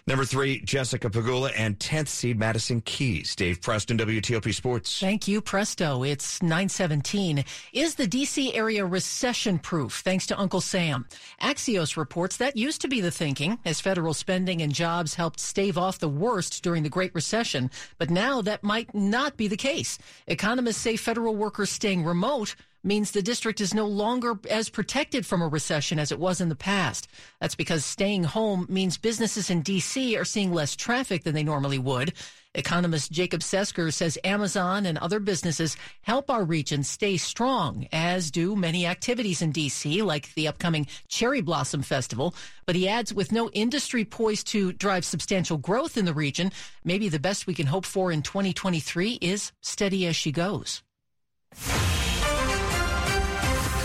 Number 0.07 0.23
three, 0.23 0.59
Jessica 0.61 1.09
Pegula, 1.09 1.51
and 1.57 1.79
10th 1.79 2.09
seed 2.09 2.37
Madison 2.37 2.79
Keys. 2.81 3.35
Dave 3.35 3.59
Preston, 3.59 3.97
WTOP 3.97 4.53
Sports. 4.53 4.99
Thank 4.99 5.27
you, 5.27 5.41
Presto. 5.41 6.03
It's 6.03 6.43
917. 6.43 7.43
Is 7.73 7.95
the 7.95 8.05
D.C. 8.05 8.53
area 8.53 8.85
recession 8.85 9.57
proof 9.57 10.01
thanks 10.05 10.27
to 10.27 10.39
Uncle 10.39 10.61
Sam? 10.61 11.07
Axios 11.41 11.97
reports 11.97 12.37
that 12.37 12.55
used 12.55 12.81
to 12.81 12.87
be 12.87 13.01
the 13.01 13.09
thinking 13.09 13.57
as 13.65 13.81
federal 13.81 14.13
spending 14.13 14.61
and 14.61 14.71
jobs 14.71 15.15
helped 15.15 15.39
stave 15.39 15.75
off 15.75 15.97
the 15.97 16.07
worst 16.07 16.61
during 16.61 16.83
the 16.83 16.89
Great 16.89 17.15
Recession. 17.15 17.71
But 17.97 18.11
now 18.11 18.43
that 18.43 18.63
might 18.63 18.93
not 18.93 19.37
be 19.37 19.47
the 19.47 19.57
case. 19.57 19.97
Economists 20.27 20.77
say 20.77 20.97
federal 20.97 21.35
workers 21.35 21.71
staying 21.71 22.03
remote 22.03 22.55
means 22.85 23.11
the 23.11 23.21
district 23.21 23.59
is 23.59 23.73
no 23.73 23.87
longer 23.87 24.39
as 24.49 24.69
protected 24.69 25.25
from 25.25 25.41
a 25.41 25.47
recession 25.47 25.97
as 25.99 26.11
it 26.11 26.19
was 26.19 26.39
in 26.39 26.49
the 26.49 26.55
past. 26.55 27.07
That's 27.41 27.55
because 27.55 27.83
staying 27.83 28.25
home 28.25 28.67
means 28.69 28.97
businesses 28.97 29.49
in 29.49 29.61
D.C. 29.61 30.15
are 30.15 30.23
seeing 30.23 30.53
less 30.53 30.75
traffic 30.75 31.23
than 31.23 31.33
they 31.33 31.43
normally 31.43 31.79
would. 31.79 32.13
Economist 32.53 33.11
Jacob 33.11 33.41
Sesker 33.41 33.93
says 33.93 34.17
Amazon 34.23 34.85
and 34.85 34.97
other 34.97 35.19
businesses 35.19 35.75
help 36.03 36.29
our 36.29 36.45
region 36.45 36.83
stay 36.83 37.17
strong, 37.17 37.87
as 37.91 38.31
do 38.31 38.55
many 38.55 38.85
activities 38.85 39.41
in 39.41 39.51
D.C., 39.51 40.01
like 40.01 40.33
the 40.35 40.47
upcoming 40.47 40.87
Cherry 41.07 41.41
Blossom 41.41 41.81
Festival. 41.81 42.33
But 42.65 42.75
he 42.75 42.87
adds, 42.87 43.13
with 43.13 43.31
no 43.31 43.49
industry 43.49 44.05
poised 44.05 44.47
to 44.47 44.71
drive 44.71 45.03
substantial 45.03 45.57
growth 45.57 45.97
in 45.97 46.05
the 46.05 46.13
region, 46.13 46.51
maybe 46.83 47.09
the 47.09 47.19
best 47.19 47.45
we 47.45 47.53
can 47.53 47.67
hope 47.67 47.85
for 47.85 48.11
in 48.11 48.21
2023 48.21 49.19
is 49.21 49.51
steady 49.61 50.07
as 50.07 50.15
she 50.15 50.31
goes. 50.31 50.81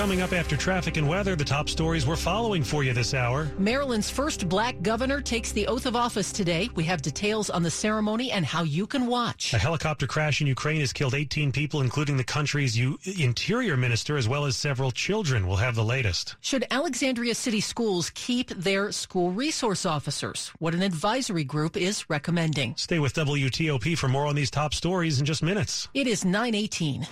Coming 0.01 0.23
up 0.23 0.33
after 0.33 0.57
traffic 0.57 0.97
and 0.97 1.07
weather, 1.07 1.37
the 1.37 1.45
top 1.45 1.69
stories 1.69 2.07
we're 2.07 2.17
following 2.17 2.63
for 2.65 2.83
you 2.83 2.95
this 2.95 3.13
hour. 3.13 3.51
Maryland's 3.59 4.09
first 4.09 4.49
black 4.49 4.81
governor 4.81 5.21
takes 5.21 5.53
the 5.53 5.67
oath 5.67 5.85
of 5.85 5.95
office 5.95 6.33
today. 6.33 6.71
We 6.75 6.85
have 6.85 7.03
details 7.03 7.51
on 7.51 7.63
the 7.63 7.71
ceremony 7.71 8.33
and 8.33 8.47
how 8.47 8.63
you 8.63 8.87
can 8.87 9.07
watch. 9.07 9.53
A 9.53 9.59
helicopter 9.59 10.07
crash 10.07 10.41
in 10.41 10.47
Ukraine 10.47 10.81
has 10.81 10.95
killed 10.95 11.15
18 11.15 11.53
people, 11.53 11.83
including 11.83 12.17
the 12.17 12.25
country's 12.25 12.79
U- 12.79 12.99
interior 13.19 13.77
minister, 13.77 14.17
as 14.17 14.27
well 14.27 14.47
as 14.47 14.57
several 14.57 14.91
children. 14.91 15.47
We'll 15.47 15.59
have 15.59 15.75
the 15.75 15.85
latest. 15.85 16.35
Should 16.41 16.65
Alexandria 16.71 17.35
City 17.35 17.61
Schools 17.61 18.11
keep 18.15 18.49
their 18.49 18.93
school 18.93 19.33
resource 19.33 19.85
officers? 19.85 20.51
What 20.61 20.75
an 20.75 20.81
advisory 20.81 21.45
group 21.45 21.77
is 21.77 22.09
recommending. 22.09 22.75
Stay 22.79 23.01
with 23.01 23.13
WTOP 23.13 23.99
for 23.99 24.09
more 24.09 24.25
on 24.25 24.35
these 24.35 24.51
top 24.51 24.73
stories 24.73 25.21
in 25.21 25.27
just 25.27 25.43
minutes. 25.43 25.89
It 25.93 26.07
is 26.07 26.25
918. 26.25 27.07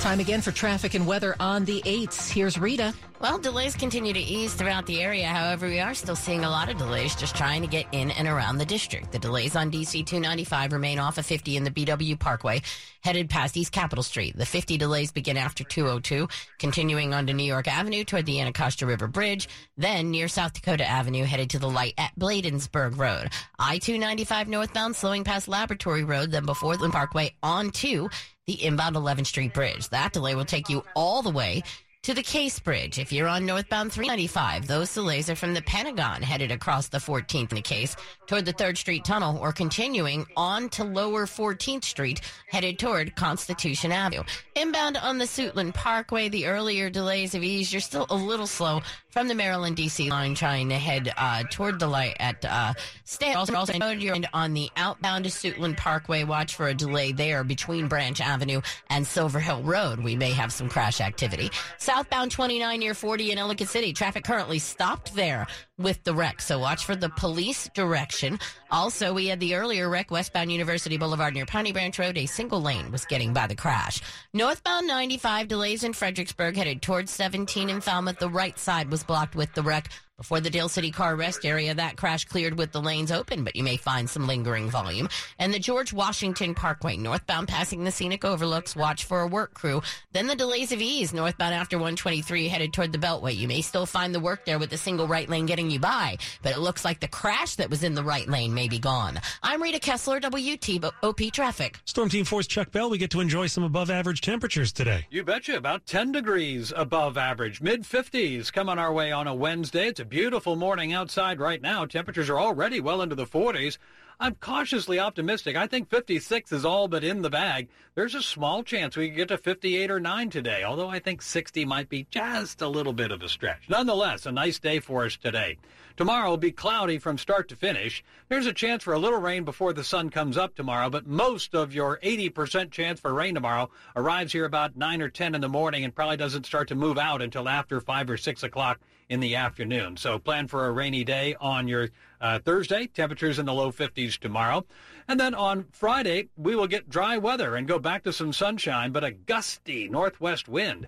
Time 0.00 0.18
again 0.18 0.40
for 0.40 0.50
traffic 0.50 0.94
and 0.94 1.06
weather 1.06 1.36
on 1.38 1.66
the 1.66 1.82
8s. 1.82 2.30
Here's 2.30 2.58
Rita. 2.58 2.94
Well, 3.20 3.36
delays 3.36 3.74
continue 3.74 4.14
to 4.14 4.18
ease 4.18 4.54
throughout 4.54 4.86
the 4.86 5.02
area. 5.02 5.26
However, 5.26 5.66
we 5.66 5.78
are 5.78 5.92
still 5.92 6.16
seeing 6.16 6.42
a 6.42 6.48
lot 6.48 6.70
of 6.70 6.78
delays 6.78 7.14
just 7.14 7.36
trying 7.36 7.60
to 7.60 7.68
get 7.68 7.84
in 7.92 8.10
and 8.12 8.26
around 8.26 8.56
the 8.56 8.64
district. 8.64 9.12
The 9.12 9.18
delays 9.18 9.56
on 9.56 9.70
DC 9.70 10.06
295 10.06 10.72
remain 10.72 10.98
off 10.98 11.18
of 11.18 11.26
50 11.26 11.58
in 11.58 11.64
the 11.64 11.70
BW 11.70 12.18
Parkway, 12.18 12.62
headed 13.02 13.28
past 13.28 13.58
East 13.58 13.72
Capitol 13.72 14.02
Street. 14.02 14.38
The 14.38 14.46
50 14.46 14.78
delays 14.78 15.12
begin 15.12 15.36
after 15.36 15.64
202, 15.64 16.26
continuing 16.58 17.12
onto 17.12 17.34
New 17.34 17.44
York 17.44 17.68
Avenue 17.68 18.02
toward 18.02 18.24
the 18.24 18.40
Anacostia 18.40 18.88
River 18.88 19.06
Bridge, 19.06 19.50
then 19.76 20.10
near 20.10 20.28
South 20.28 20.54
Dakota 20.54 20.88
Avenue, 20.88 21.24
headed 21.24 21.50
to 21.50 21.58
the 21.58 21.68
light 21.68 21.92
at 21.98 22.18
Bladensburg 22.18 22.96
Road. 22.96 23.28
I 23.58 23.76
295 23.76 24.48
northbound, 24.48 24.96
slowing 24.96 25.24
past 25.24 25.46
Laboratory 25.46 26.04
Road, 26.04 26.30
then 26.30 26.46
before 26.46 26.78
the 26.78 26.88
Parkway 26.88 27.34
on 27.42 27.66
onto 27.66 28.08
the 28.50 28.64
inbound 28.64 28.96
11th 28.96 29.26
Street 29.26 29.54
Bridge. 29.54 29.88
That 29.90 30.12
delay 30.12 30.34
will 30.34 30.44
take 30.44 30.68
you 30.68 30.82
all 30.96 31.22
the 31.22 31.30
way 31.30 31.62
to 32.02 32.14
the 32.14 32.22
Case 32.22 32.58
Bridge. 32.58 32.98
If 32.98 33.12
you're 33.12 33.28
on 33.28 33.44
northbound 33.44 33.92
395, 33.92 34.66
those 34.66 34.94
delays 34.94 35.28
are 35.28 35.36
from 35.36 35.52
the 35.52 35.60
Pentagon 35.60 36.22
headed 36.22 36.50
across 36.50 36.88
the 36.88 36.96
14th 36.96 37.50
in 37.50 37.56
the 37.56 37.60
case 37.60 37.94
toward 38.26 38.46
the 38.46 38.54
3rd 38.54 38.78
Street 38.78 39.04
Tunnel 39.04 39.36
or 39.36 39.52
continuing 39.52 40.24
on 40.34 40.70
to 40.70 40.84
lower 40.84 41.26
14th 41.26 41.84
Street 41.84 42.22
headed 42.48 42.78
toward 42.78 43.14
Constitution 43.16 43.92
Avenue. 43.92 44.22
Inbound 44.54 44.96
on 44.96 45.18
the 45.18 45.26
Suitland 45.26 45.74
Parkway, 45.74 46.30
the 46.30 46.46
earlier 46.46 46.88
delays 46.88 47.34
have 47.34 47.44
eased. 47.44 47.70
You're 47.72 47.80
still 47.80 48.06
a 48.08 48.16
little 48.16 48.46
slow 48.46 48.80
from 49.10 49.28
the 49.28 49.34
Maryland 49.34 49.76
DC 49.76 50.08
line 50.08 50.34
trying 50.34 50.68
to 50.70 50.76
head 50.76 51.12
uh, 51.16 51.42
toward 51.50 51.78
the 51.80 51.86
light 51.86 52.16
at 52.18 52.44
uh, 52.44 52.72
Stan. 53.04 53.36
Also, 53.36 53.54
also 53.54 53.90
you're 53.90 54.16
on 54.32 54.54
the 54.54 54.70
outbound 54.76 55.24
to 55.24 55.30
Suitland 55.30 55.76
Parkway. 55.76 56.24
Watch 56.24 56.54
for 56.54 56.68
a 56.68 56.74
delay 56.74 57.12
there 57.12 57.44
between 57.44 57.88
Branch 57.88 58.20
Avenue 58.20 58.60
and 58.88 59.06
Silver 59.06 59.40
Hill 59.40 59.62
Road. 59.62 60.00
We 60.00 60.16
may 60.16 60.30
have 60.30 60.52
some 60.52 60.68
crash 60.68 61.00
activity. 61.00 61.50
Southbound 61.90 62.30
29 62.30 62.78
near 62.78 62.94
40 62.94 63.32
in 63.32 63.38
Ellicott 63.38 63.66
City. 63.66 63.92
Traffic 63.92 64.22
currently 64.22 64.60
stopped 64.60 65.12
there 65.12 65.48
with 65.76 66.00
the 66.04 66.14
wreck. 66.14 66.40
So 66.40 66.56
watch 66.56 66.84
for 66.84 66.94
the 66.94 67.08
police 67.08 67.68
direction. 67.74 68.38
Also, 68.70 69.12
we 69.12 69.26
had 69.26 69.40
the 69.40 69.56
earlier 69.56 69.88
wreck 69.88 70.12
westbound 70.12 70.52
University 70.52 70.96
Boulevard 70.98 71.34
near 71.34 71.46
Piney 71.46 71.72
Branch 71.72 71.98
Road. 71.98 72.16
A 72.16 72.26
single 72.26 72.62
lane 72.62 72.92
was 72.92 73.04
getting 73.06 73.32
by 73.32 73.48
the 73.48 73.56
crash. 73.56 74.00
Northbound 74.32 74.86
95 74.86 75.48
delays 75.48 75.82
in 75.82 75.92
Fredericksburg 75.92 76.54
headed 76.54 76.80
towards 76.80 77.10
17 77.10 77.68
in 77.68 77.80
Falmouth. 77.80 78.20
The 78.20 78.30
right 78.30 78.56
side 78.56 78.88
was 78.88 79.02
blocked 79.02 79.34
with 79.34 79.52
the 79.54 79.62
wreck 79.62 79.90
Before 80.20 80.38
the 80.38 80.50
Dale 80.50 80.68
City 80.68 80.90
car 80.90 81.16
rest 81.16 81.46
area, 81.46 81.72
that 81.72 81.96
crash 81.96 82.26
cleared 82.26 82.58
with 82.58 82.72
the 82.72 82.82
lanes 82.82 83.10
open, 83.10 83.42
but 83.42 83.56
you 83.56 83.62
may 83.62 83.78
find 83.78 84.08
some 84.08 84.26
lingering 84.26 84.68
volume. 84.68 85.08
And 85.38 85.54
the 85.54 85.58
George 85.58 85.94
Washington 85.94 86.54
Parkway, 86.54 86.98
northbound 86.98 87.48
passing 87.48 87.84
the 87.84 87.90
scenic 87.90 88.22
overlooks, 88.22 88.76
watch 88.76 89.04
for 89.04 89.22
a 89.22 89.26
work 89.26 89.54
crew. 89.54 89.80
Then 90.12 90.26
the 90.26 90.34
delays 90.34 90.72
of 90.72 90.82
ease, 90.82 91.14
northbound 91.14 91.54
after 91.54 91.78
123 91.78 92.48
headed 92.48 92.74
toward 92.74 92.92
the 92.92 92.98
Beltway. 92.98 93.34
You 93.34 93.48
may 93.48 93.62
still 93.62 93.86
find 93.86 94.14
the 94.14 94.20
work 94.20 94.44
there 94.44 94.58
with 94.58 94.68
the 94.68 94.76
single 94.76 95.08
right 95.08 95.26
lane 95.26 95.46
getting 95.46 95.70
you 95.70 95.80
by, 95.80 96.18
but 96.42 96.52
it 96.52 96.58
looks 96.58 96.84
like 96.84 97.00
the 97.00 97.08
crash 97.08 97.54
that 97.54 97.70
was 97.70 97.82
in 97.82 97.94
the 97.94 98.04
right 98.04 98.28
lane 98.28 98.52
may 98.52 98.68
be 98.68 98.78
gone. 98.78 99.18
I'm 99.42 99.62
Rita 99.62 99.78
Kessler, 99.78 100.20
WTOP 100.20 101.32
Traffic. 101.32 101.78
Storm 101.86 102.10
Team 102.10 102.26
4's 102.26 102.46
Chuck 102.46 102.70
Bell. 102.72 102.90
We 102.90 102.98
get 102.98 103.10
to 103.12 103.20
enjoy 103.20 103.46
some 103.46 103.64
above 103.64 103.88
average 103.88 104.20
temperatures 104.20 104.70
today. 104.70 105.06
You 105.08 105.24
betcha. 105.24 105.56
About 105.56 105.86
10 105.86 106.12
degrees 106.12 106.74
above 106.76 107.16
average. 107.16 107.62
Mid 107.62 107.84
50s 107.84 108.52
coming 108.52 108.78
our 108.78 108.92
way 108.92 109.12
on 109.12 109.26
a 109.26 109.34
Wednesday. 109.34 109.86
It's 109.86 110.00
a 110.00 110.09
beautiful 110.10 110.56
morning 110.56 110.92
outside 110.92 111.38
right 111.38 111.62
now. 111.62 111.86
Temperatures 111.86 112.28
are 112.28 112.38
already 112.38 112.80
well 112.80 113.00
into 113.00 113.14
the 113.14 113.24
40s. 113.24 113.78
I'm 114.18 114.34
cautiously 114.34 114.98
optimistic. 114.98 115.56
I 115.56 115.68
think 115.68 115.88
56 115.88 116.52
is 116.52 116.64
all 116.64 116.88
but 116.88 117.04
in 117.04 117.22
the 117.22 117.30
bag. 117.30 117.68
There's 117.94 118.16
a 118.16 118.22
small 118.22 118.62
chance 118.64 118.96
we 118.96 119.08
could 119.08 119.16
get 119.16 119.28
to 119.28 119.38
58 119.38 119.90
or 119.90 120.00
9 120.00 120.28
today, 120.28 120.64
although 120.64 120.88
I 120.88 120.98
think 120.98 121.22
60 121.22 121.64
might 121.64 121.88
be 121.88 122.06
just 122.10 122.60
a 122.60 122.68
little 122.68 122.92
bit 122.92 123.12
of 123.12 123.22
a 123.22 123.28
stretch. 123.28 123.70
Nonetheless, 123.70 124.26
a 124.26 124.32
nice 124.32 124.58
day 124.58 124.80
for 124.80 125.06
us 125.06 125.16
today. 125.16 125.56
Tomorrow 125.96 126.30
will 126.30 126.36
be 126.36 126.52
cloudy 126.52 126.98
from 126.98 127.16
start 127.16 127.48
to 127.48 127.56
finish. 127.56 128.02
There's 128.28 128.46
a 128.46 128.52
chance 128.52 128.82
for 128.82 128.92
a 128.92 128.98
little 128.98 129.20
rain 129.20 129.44
before 129.44 129.72
the 129.72 129.84
sun 129.84 130.10
comes 130.10 130.36
up 130.36 130.54
tomorrow, 130.54 130.90
but 130.90 131.06
most 131.06 131.54
of 131.54 131.72
your 131.72 131.98
80% 132.02 132.72
chance 132.72 132.98
for 133.00 133.14
rain 133.14 133.34
tomorrow 133.34 133.70
arrives 133.94 134.32
here 134.32 134.44
about 134.44 134.76
9 134.76 135.02
or 135.02 135.08
10 135.08 135.34
in 135.34 135.40
the 135.40 135.48
morning 135.48 135.84
and 135.84 135.94
probably 135.94 136.16
doesn't 136.16 136.46
start 136.46 136.68
to 136.68 136.74
move 136.74 136.98
out 136.98 137.22
until 137.22 137.48
after 137.48 137.80
5 137.80 138.10
or 138.10 138.16
6 138.16 138.42
o'clock 138.42 138.80
in 139.10 139.20
the 139.20 139.34
afternoon. 139.34 139.96
So 139.96 140.18
plan 140.20 140.46
for 140.46 140.66
a 140.66 140.72
rainy 140.72 141.02
day 141.02 141.34
on 141.40 141.66
your 141.66 141.90
uh, 142.20 142.38
Thursday. 142.38 142.86
Temperatures 142.86 143.40
in 143.40 143.44
the 143.44 143.52
low 143.52 143.72
50s 143.72 144.16
tomorrow. 144.16 144.64
And 145.08 145.18
then 145.18 145.34
on 145.34 145.66
Friday, 145.72 146.28
we 146.36 146.54
will 146.54 146.68
get 146.68 146.88
dry 146.88 147.18
weather 147.18 147.56
and 147.56 147.66
go 147.66 147.80
back 147.80 148.04
to 148.04 148.12
some 148.12 148.32
sunshine, 148.32 148.92
but 148.92 149.02
a 149.02 149.10
gusty 149.10 149.88
northwest 149.88 150.48
wind. 150.48 150.86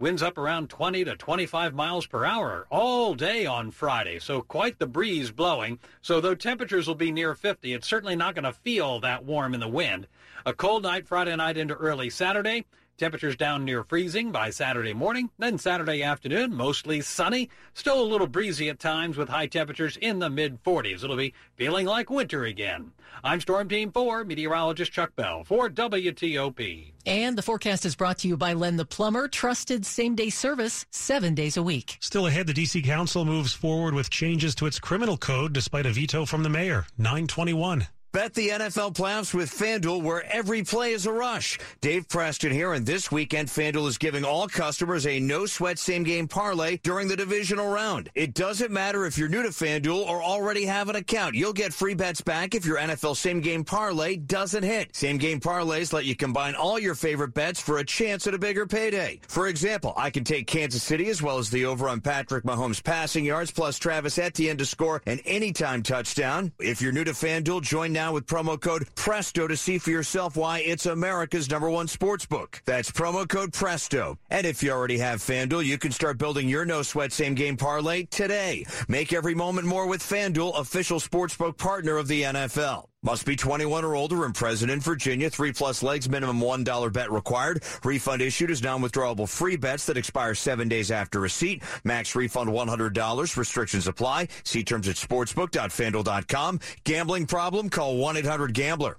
Winds 0.00 0.22
up 0.22 0.36
around 0.36 0.68
20 0.70 1.04
to 1.04 1.14
25 1.14 1.74
miles 1.74 2.06
per 2.06 2.24
hour 2.24 2.66
all 2.70 3.14
day 3.14 3.46
on 3.46 3.70
Friday, 3.70 4.18
so 4.18 4.40
quite 4.40 4.78
the 4.78 4.86
breeze 4.86 5.30
blowing. 5.30 5.78
So 6.02 6.20
though 6.20 6.34
temperatures 6.34 6.88
will 6.88 6.94
be 6.94 7.12
near 7.12 7.34
50, 7.34 7.72
it's 7.72 7.86
certainly 7.86 8.16
not 8.16 8.34
going 8.34 8.44
to 8.44 8.52
feel 8.52 8.98
that 9.00 9.24
warm 9.24 9.54
in 9.54 9.60
the 9.60 9.68
wind. 9.68 10.08
A 10.44 10.54
cold 10.54 10.82
night 10.82 11.06
Friday 11.06 11.36
night 11.36 11.58
into 11.58 11.74
early 11.74 12.10
Saturday. 12.10 12.64
Temperatures 13.00 13.34
down 13.34 13.64
near 13.64 13.82
freezing 13.82 14.30
by 14.30 14.50
Saturday 14.50 14.92
morning. 14.92 15.30
Then 15.38 15.56
Saturday 15.56 16.02
afternoon, 16.02 16.54
mostly 16.54 17.00
sunny. 17.00 17.48
Still 17.72 18.02
a 18.02 18.04
little 18.04 18.26
breezy 18.26 18.68
at 18.68 18.78
times 18.78 19.16
with 19.16 19.30
high 19.30 19.46
temperatures 19.46 19.96
in 20.02 20.18
the 20.18 20.28
mid 20.28 20.62
40s. 20.62 21.02
It'll 21.02 21.16
be 21.16 21.32
feeling 21.56 21.86
like 21.86 22.10
winter 22.10 22.44
again. 22.44 22.92
I'm 23.24 23.40
Storm 23.40 23.70
Team 23.70 23.90
4, 23.90 24.24
meteorologist 24.24 24.92
Chuck 24.92 25.16
Bell 25.16 25.44
for 25.44 25.70
WTOP. 25.70 26.92
And 27.06 27.38
the 27.38 27.42
forecast 27.42 27.86
is 27.86 27.96
brought 27.96 28.18
to 28.18 28.28
you 28.28 28.36
by 28.36 28.52
Len 28.52 28.76
the 28.76 28.84
Plumber, 28.84 29.28
trusted 29.28 29.86
same 29.86 30.14
day 30.14 30.28
service 30.28 30.84
seven 30.90 31.34
days 31.34 31.56
a 31.56 31.62
week. 31.62 31.96
Still 32.00 32.26
ahead, 32.26 32.48
the 32.48 32.52
D.C. 32.52 32.82
Council 32.82 33.24
moves 33.24 33.54
forward 33.54 33.94
with 33.94 34.10
changes 34.10 34.54
to 34.56 34.66
its 34.66 34.78
criminal 34.78 35.16
code 35.16 35.54
despite 35.54 35.86
a 35.86 35.90
veto 35.90 36.26
from 36.26 36.42
the 36.42 36.50
mayor. 36.50 36.84
921. 36.98 37.86
Bet 38.12 38.34
the 38.34 38.48
NFL 38.48 38.94
playoffs 38.94 39.32
with 39.32 39.56
FanDuel, 39.56 40.02
where 40.02 40.24
every 40.34 40.64
play 40.64 40.94
is 40.94 41.06
a 41.06 41.12
rush. 41.12 41.60
Dave 41.80 42.08
Preston 42.08 42.50
here, 42.50 42.72
and 42.72 42.84
this 42.84 43.12
weekend, 43.12 43.46
FanDuel 43.46 43.86
is 43.86 43.98
giving 43.98 44.24
all 44.24 44.48
customers 44.48 45.06
a 45.06 45.20
no 45.20 45.46
sweat 45.46 45.78
same 45.78 46.02
game 46.02 46.26
parlay 46.26 46.78
during 46.78 47.06
the 47.06 47.14
divisional 47.14 47.68
round. 47.68 48.10
It 48.16 48.34
doesn't 48.34 48.72
matter 48.72 49.06
if 49.06 49.16
you're 49.16 49.28
new 49.28 49.44
to 49.44 49.50
FanDuel 49.50 50.08
or 50.08 50.24
already 50.24 50.64
have 50.64 50.88
an 50.88 50.96
account. 50.96 51.36
You'll 51.36 51.52
get 51.52 51.72
free 51.72 51.94
bets 51.94 52.20
back 52.20 52.56
if 52.56 52.66
your 52.66 52.78
NFL 52.78 53.14
same 53.14 53.40
game 53.40 53.62
parlay 53.62 54.16
doesn't 54.16 54.64
hit. 54.64 54.96
Same 54.96 55.16
game 55.16 55.38
parlays 55.38 55.92
let 55.92 56.04
you 56.04 56.16
combine 56.16 56.56
all 56.56 56.80
your 56.80 56.96
favorite 56.96 57.32
bets 57.32 57.60
for 57.60 57.78
a 57.78 57.84
chance 57.84 58.26
at 58.26 58.34
a 58.34 58.38
bigger 58.38 58.66
payday. 58.66 59.20
For 59.28 59.46
example, 59.46 59.94
I 59.96 60.10
can 60.10 60.24
take 60.24 60.48
Kansas 60.48 60.82
City 60.82 61.10
as 61.10 61.22
well 61.22 61.38
as 61.38 61.48
the 61.48 61.64
over 61.64 61.88
on 61.88 62.00
Patrick 62.00 62.42
Mahomes 62.42 62.82
passing 62.82 63.24
yards 63.24 63.52
plus 63.52 63.78
Travis 63.78 64.18
Etienne 64.18 64.56
to 64.56 64.66
score 64.66 65.00
an 65.06 65.20
anytime 65.20 65.84
touchdown. 65.84 66.50
If 66.58 66.82
you're 66.82 66.90
new 66.90 67.04
to 67.04 67.12
FanDuel, 67.12 67.62
join 67.62 67.92
now 67.92 67.99
now 68.00 68.14
with 68.14 68.24
promo 68.24 68.58
code 68.58 68.88
PRESTO 68.94 69.46
to 69.46 69.56
see 69.58 69.76
for 69.76 69.90
yourself 69.90 70.34
why 70.34 70.60
it's 70.60 70.86
America's 70.86 71.50
number 71.50 71.68
one 71.68 71.86
sports 71.86 72.24
book. 72.24 72.62
That's 72.64 72.90
promo 72.90 73.28
code 73.28 73.52
PRESTO. 73.52 74.16
And 74.30 74.46
if 74.46 74.62
you 74.62 74.70
already 74.70 74.96
have 74.96 75.20
FanDuel, 75.20 75.66
you 75.66 75.76
can 75.76 75.92
start 75.92 76.16
building 76.16 76.48
your 76.48 76.64
no 76.64 76.80
sweat 76.80 77.12
same 77.12 77.34
game 77.34 77.58
parlay 77.58 78.04
today. 78.04 78.64
Make 78.88 79.12
every 79.12 79.34
moment 79.34 79.66
more 79.66 79.86
with 79.86 80.00
FanDuel, 80.00 80.58
official 80.58 80.98
sportsbook 80.98 81.58
partner 81.58 81.98
of 81.98 82.08
the 82.08 82.22
NFL. 82.22 82.86
Must 83.02 83.24
be 83.24 83.34
21 83.34 83.82
or 83.82 83.96
older 83.96 84.26
and 84.26 84.34
present 84.34 84.70
in 84.70 84.80
Virginia. 84.80 85.30
Three 85.30 85.54
plus 85.54 85.82
legs, 85.82 86.06
minimum 86.06 86.38
$1 86.38 86.92
bet 86.92 87.10
required. 87.10 87.62
Refund 87.82 88.20
issued 88.20 88.50
as 88.50 88.62
non-withdrawable 88.62 89.26
free 89.26 89.56
bets 89.56 89.86
that 89.86 89.96
expire 89.96 90.34
seven 90.34 90.68
days 90.68 90.90
after 90.90 91.18
receipt. 91.18 91.62
Max 91.82 92.14
refund 92.14 92.50
$100. 92.50 93.36
Restrictions 93.38 93.86
apply. 93.86 94.28
See 94.44 94.64
terms 94.64 94.86
at 94.86 94.96
sportsbook.fanduel.com. 94.96 96.60
Gambling 96.84 97.26
problem? 97.26 97.70
Call 97.70 97.96
1-800-GAMBLER. 97.96 98.98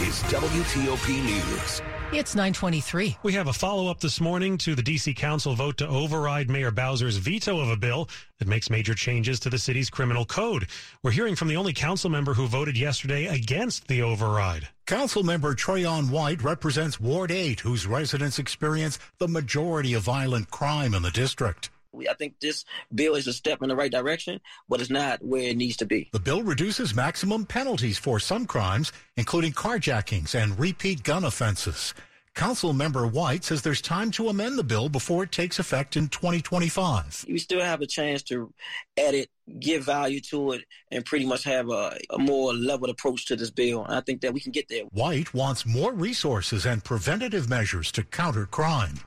is 0.00 0.22
WTOP 0.24 1.08
News. 1.24 1.82
It's 2.12 2.34
923. 2.34 3.18
We 3.22 3.32
have 3.34 3.46
a 3.46 3.52
follow 3.52 3.88
up 3.88 4.00
this 4.00 4.20
morning 4.20 4.58
to 4.58 4.74
the 4.74 4.82
D.C. 4.82 5.14
Council 5.14 5.54
vote 5.54 5.76
to 5.76 5.86
override 5.86 6.50
Mayor 6.50 6.70
Bowser's 6.70 7.18
veto 7.18 7.60
of 7.60 7.68
a 7.68 7.76
bill 7.76 8.08
that 8.38 8.48
makes 8.48 8.70
major 8.70 8.94
changes 8.94 9.38
to 9.40 9.50
the 9.50 9.58
city's 9.58 9.90
criminal 9.90 10.24
code. 10.24 10.66
We're 11.02 11.12
hearing 11.12 11.36
from 11.36 11.48
the 11.48 11.56
only 11.56 11.72
council 11.72 12.10
member 12.10 12.34
who 12.34 12.46
voted 12.46 12.76
yesterday 12.76 13.26
against 13.26 13.86
the 13.88 14.02
override. 14.02 14.68
Council 14.86 15.22
member 15.22 15.54
Trayon 15.54 16.10
White 16.10 16.42
represents 16.42 16.98
Ward 16.98 17.30
8, 17.30 17.60
whose 17.60 17.86
residents 17.86 18.38
experience 18.38 18.98
the 19.18 19.28
majority 19.28 19.94
of 19.94 20.02
violent 20.02 20.50
crime 20.50 20.94
in 20.94 21.02
the 21.02 21.10
district. 21.10 21.70
I 22.08 22.14
think 22.14 22.38
this 22.40 22.64
bill 22.94 23.14
is 23.14 23.26
a 23.26 23.32
step 23.32 23.62
in 23.62 23.68
the 23.68 23.76
right 23.76 23.90
direction, 23.90 24.40
but 24.68 24.80
it's 24.80 24.90
not 24.90 25.22
where 25.24 25.50
it 25.50 25.56
needs 25.56 25.76
to 25.78 25.86
be. 25.86 26.08
The 26.12 26.20
bill 26.20 26.42
reduces 26.42 26.94
maximum 26.94 27.46
penalties 27.46 27.98
for 27.98 28.20
some 28.20 28.46
crimes, 28.46 28.92
including 29.16 29.52
carjackings 29.52 30.34
and 30.34 30.58
repeat 30.58 31.02
gun 31.02 31.24
offenses. 31.24 31.94
Council 32.34 32.72
member 32.72 33.06
White 33.06 33.44
says 33.44 33.62
there's 33.62 33.80
time 33.82 34.12
to 34.12 34.28
amend 34.28 34.56
the 34.56 34.62
bill 34.62 34.88
before 34.88 35.24
it 35.24 35.32
takes 35.32 35.58
effect 35.58 35.96
in 35.96 36.08
2025. 36.08 37.24
You 37.26 37.38
still 37.38 37.60
have 37.60 37.80
a 37.80 37.86
chance 37.86 38.22
to 38.24 38.54
edit, 38.96 39.28
give 39.58 39.84
value 39.84 40.20
to 40.30 40.52
it, 40.52 40.64
and 40.92 41.04
pretty 41.04 41.26
much 41.26 41.42
have 41.44 41.68
a, 41.70 41.98
a 42.08 42.18
more 42.18 42.54
leveled 42.54 42.90
approach 42.90 43.26
to 43.26 43.36
this 43.36 43.50
bill. 43.50 43.84
And 43.84 43.94
I 43.94 44.00
think 44.00 44.20
that 44.20 44.32
we 44.32 44.40
can 44.40 44.52
get 44.52 44.68
there. 44.68 44.84
White 44.92 45.34
wants 45.34 45.66
more 45.66 45.92
resources 45.92 46.66
and 46.66 46.84
preventative 46.84 47.50
measures 47.50 47.90
to 47.92 48.04
counter 48.04 48.46
crime. 48.46 49.00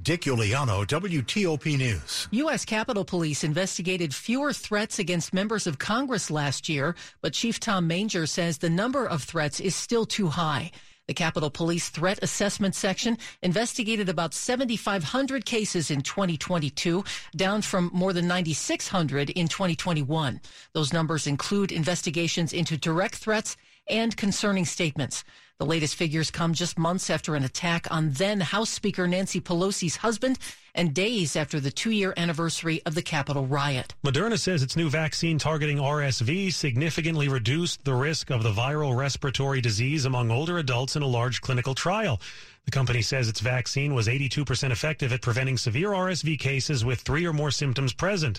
Dick 0.00 0.22
Uliano, 0.22 0.86
WTOP 0.86 1.76
News. 1.76 2.28
U.S. 2.30 2.64
Capitol 2.64 3.04
Police 3.04 3.42
investigated 3.42 4.14
fewer 4.14 4.52
threats 4.52 5.00
against 5.00 5.34
members 5.34 5.66
of 5.66 5.80
Congress 5.80 6.30
last 6.30 6.68
year, 6.68 6.94
but 7.20 7.32
Chief 7.32 7.58
Tom 7.58 7.88
Manger 7.88 8.24
says 8.24 8.58
the 8.58 8.70
number 8.70 9.04
of 9.04 9.24
threats 9.24 9.58
is 9.58 9.74
still 9.74 10.06
too 10.06 10.28
high. 10.28 10.70
The 11.08 11.14
Capitol 11.14 11.50
Police 11.50 11.88
Threat 11.88 12.20
Assessment 12.22 12.76
Section 12.76 13.18
investigated 13.42 14.08
about 14.08 14.34
7,500 14.34 15.44
cases 15.44 15.90
in 15.90 16.02
2022, 16.02 17.02
down 17.34 17.62
from 17.62 17.90
more 17.92 18.12
than 18.12 18.28
9,600 18.28 19.30
in 19.30 19.48
2021. 19.48 20.40
Those 20.74 20.92
numbers 20.92 21.26
include 21.26 21.72
investigations 21.72 22.52
into 22.52 22.76
direct 22.76 23.16
threats 23.16 23.56
and 23.88 24.16
concerning 24.16 24.64
statements. 24.64 25.24
The 25.58 25.66
latest 25.66 25.96
figures 25.96 26.30
come 26.30 26.54
just 26.54 26.78
months 26.78 27.10
after 27.10 27.34
an 27.34 27.42
attack 27.42 27.88
on 27.90 28.10
then 28.12 28.40
House 28.40 28.70
Speaker 28.70 29.08
Nancy 29.08 29.40
Pelosi's 29.40 29.96
husband 29.96 30.38
and 30.72 30.94
days 30.94 31.34
after 31.34 31.58
the 31.58 31.72
two 31.72 31.90
year 31.90 32.14
anniversary 32.16 32.80
of 32.86 32.94
the 32.94 33.02
Capitol 33.02 33.44
riot. 33.44 33.92
Moderna 34.04 34.38
says 34.38 34.62
its 34.62 34.76
new 34.76 34.88
vaccine 34.88 35.36
targeting 35.36 35.78
RSV 35.78 36.52
significantly 36.52 37.28
reduced 37.28 37.84
the 37.84 37.94
risk 37.94 38.30
of 38.30 38.44
the 38.44 38.52
viral 38.52 38.96
respiratory 38.96 39.60
disease 39.60 40.04
among 40.04 40.30
older 40.30 40.58
adults 40.58 40.94
in 40.94 41.02
a 41.02 41.06
large 41.08 41.40
clinical 41.40 41.74
trial. 41.74 42.20
The 42.64 42.70
company 42.70 43.02
says 43.02 43.28
its 43.28 43.40
vaccine 43.40 43.94
was 43.94 44.06
82% 44.06 44.70
effective 44.70 45.12
at 45.12 45.22
preventing 45.22 45.58
severe 45.58 45.90
RSV 45.90 46.38
cases 46.38 46.84
with 46.84 47.00
three 47.00 47.26
or 47.26 47.32
more 47.32 47.50
symptoms 47.50 47.92
present. 47.92 48.38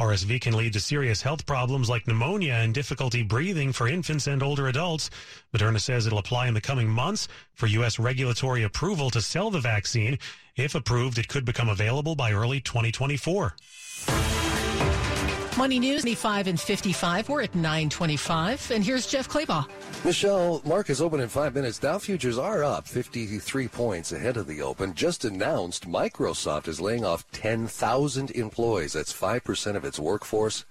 RSV 0.00 0.40
can 0.40 0.54
lead 0.54 0.72
to 0.72 0.80
serious 0.80 1.22
health 1.22 1.46
problems 1.46 1.88
like 1.88 2.06
pneumonia 2.06 2.54
and 2.54 2.74
difficulty 2.74 3.22
breathing 3.22 3.72
for 3.72 3.86
infants 3.86 4.26
and 4.26 4.42
older 4.42 4.66
adults. 4.66 5.08
Moderna 5.54 5.80
says 5.80 6.06
it'll 6.06 6.18
apply 6.18 6.48
in 6.48 6.54
the 6.54 6.60
coming 6.60 6.88
months 6.88 7.28
for 7.54 7.66
U.S. 7.68 7.98
regulatory 7.98 8.64
approval 8.64 9.10
to 9.10 9.20
sell 9.20 9.50
the 9.50 9.60
vaccine. 9.60 10.18
If 10.56 10.74
approved, 10.74 11.18
it 11.18 11.28
could 11.28 11.44
become 11.44 11.68
available 11.68 12.16
by 12.16 12.32
early 12.32 12.60
2024. 12.60 13.54
Money 15.56 15.78
News, 15.78 16.02
25 16.02 16.48
and 16.48 16.60
55. 16.60 17.28
We're 17.28 17.42
at 17.42 17.54
925. 17.54 18.72
And 18.72 18.82
here's 18.82 19.06
Jeff 19.06 19.28
Clabaugh. 19.28 19.68
Michelle, 20.04 20.60
Mark 20.64 20.90
is 20.90 21.00
open 21.00 21.20
in 21.20 21.28
five 21.28 21.54
minutes. 21.54 21.78
Dow 21.78 21.98
futures 21.98 22.38
are 22.38 22.64
up 22.64 22.88
53 22.88 23.68
points 23.68 24.10
ahead 24.10 24.36
of 24.36 24.48
the 24.48 24.60
open. 24.62 24.94
Just 24.94 25.24
announced 25.24 25.88
Microsoft 25.88 26.66
is 26.66 26.80
laying 26.80 27.04
off 27.04 27.30
10,000 27.30 28.32
employees. 28.32 28.94
That's 28.94 29.12
5% 29.12 29.76
of 29.76 29.84
its 29.84 30.00
workforce. 30.00 30.64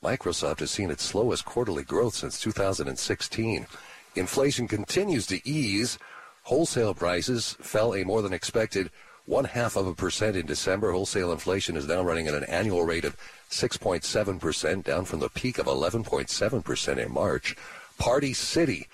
Microsoft 0.00 0.60
has 0.60 0.70
seen 0.70 0.92
its 0.92 1.02
slowest 1.02 1.44
quarterly 1.44 1.82
growth 1.82 2.14
since 2.14 2.40
2016. 2.40 3.66
Inflation 4.14 4.68
continues 4.68 5.26
to 5.26 5.40
ease. 5.48 5.98
Wholesale 6.44 6.94
prices 6.94 7.56
fell 7.60 7.94
a 7.94 8.04
more 8.04 8.22
than 8.22 8.32
expected 8.32 8.92
one 9.26 9.46
half 9.46 9.76
of 9.76 9.86
a 9.86 9.94
percent 9.94 10.36
in 10.36 10.46
December. 10.46 10.92
Wholesale 10.92 11.32
inflation 11.32 11.76
is 11.76 11.88
now 11.88 12.02
running 12.02 12.28
at 12.28 12.34
an 12.34 12.44
annual 12.44 12.84
rate 12.84 13.04
of 13.04 13.16
6.7%, 13.54 14.82
down 14.84 15.04
from 15.04 15.20
the 15.20 15.28
peak 15.28 15.58
of 15.58 15.66
11.7% 15.66 16.98
in 16.98 17.12
March. 17.12 17.56
Party 17.98 18.32
City 18.32 18.88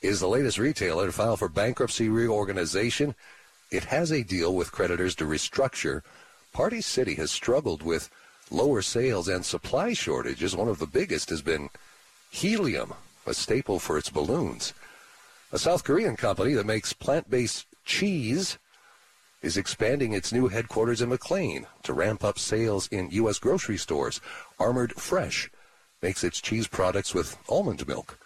is 0.00 0.20
the 0.20 0.28
latest 0.28 0.58
retailer 0.58 1.06
to 1.06 1.12
file 1.12 1.36
for 1.36 1.48
bankruptcy 1.48 2.08
reorganization. 2.08 3.14
It 3.70 3.84
has 3.84 4.10
a 4.10 4.24
deal 4.24 4.54
with 4.54 4.72
creditors 4.72 5.14
to 5.16 5.24
restructure. 5.24 6.02
Party 6.52 6.80
City 6.80 7.14
has 7.16 7.30
struggled 7.30 7.82
with 7.82 8.08
lower 8.50 8.80
sales 8.80 9.28
and 9.28 9.44
supply 9.44 9.92
shortages. 9.92 10.56
One 10.56 10.68
of 10.68 10.78
the 10.78 10.86
biggest 10.86 11.30
has 11.30 11.42
been 11.42 11.68
helium, 12.30 12.94
a 13.26 13.34
staple 13.34 13.78
for 13.78 13.98
its 13.98 14.10
balloons. 14.10 14.72
A 15.52 15.58
South 15.58 15.84
Korean 15.84 16.16
company 16.16 16.54
that 16.54 16.66
makes 16.66 16.92
plant 16.92 17.30
based 17.30 17.66
cheese 17.84 18.58
is 19.42 19.56
expanding 19.56 20.12
its 20.12 20.32
new 20.32 20.48
headquarters 20.48 21.02
in 21.02 21.08
McLean 21.08 21.66
to 21.82 21.92
ramp 21.92 22.24
up 22.24 22.38
sales 22.38 22.88
in 22.88 23.10
U.S. 23.10 23.38
grocery 23.38 23.76
stores. 23.76 24.20
Armored 24.58 24.92
Fresh 24.94 25.50
makes 26.02 26.24
its 26.24 26.40
cheese 26.40 26.66
products 26.66 27.14
with 27.14 27.36
almond 27.48 27.86
milk. 27.86 28.18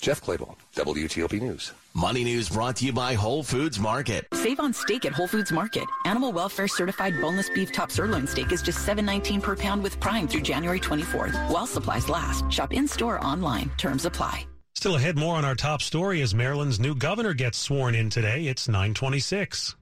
Jeff 0.00 0.20
Clabaugh, 0.20 0.54
WTOP 0.74 1.40
News. 1.40 1.72
Money 1.94 2.24
News 2.24 2.48
brought 2.50 2.76
to 2.76 2.84
you 2.84 2.92
by 2.92 3.14
Whole 3.14 3.42
Foods 3.42 3.78
Market. 3.78 4.26
Save 4.34 4.60
on 4.60 4.72
steak 4.72 5.06
at 5.06 5.12
Whole 5.12 5.28
Foods 5.28 5.50
Market. 5.50 5.84
Animal 6.04 6.32
welfare 6.32 6.68
certified 6.68 7.18
boneless 7.20 7.48
beef 7.50 7.72
top 7.72 7.90
sirloin 7.90 8.26
steak 8.26 8.52
is 8.52 8.60
just 8.60 8.86
$7.19 8.86 9.42
per 9.42 9.56
pound 9.56 9.82
with 9.82 9.98
Prime 10.00 10.28
through 10.28 10.42
January 10.42 10.80
24th. 10.80 11.50
While 11.50 11.66
supplies 11.66 12.08
last. 12.08 12.52
Shop 12.52 12.74
in 12.74 12.86
store 12.86 13.24
online. 13.24 13.70
Terms 13.78 14.04
apply. 14.04 14.46
Still 14.74 14.96
ahead, 14.96 15.16
more 15.16 15.36
on 15.36 15.44
our 15.44 15.54
top 15.54 15.80
story 15.80 16.20
as 16.20 16.34
Maryland's 16.34 16.78
new 16.78 16.94
governor 16.94 17.32
gets 17.32 17.56
sworn 17.56 17.94
in 17.94 18.10
today. 18.10 18.46
It's 18.48 18.68
926. 18.68 19.76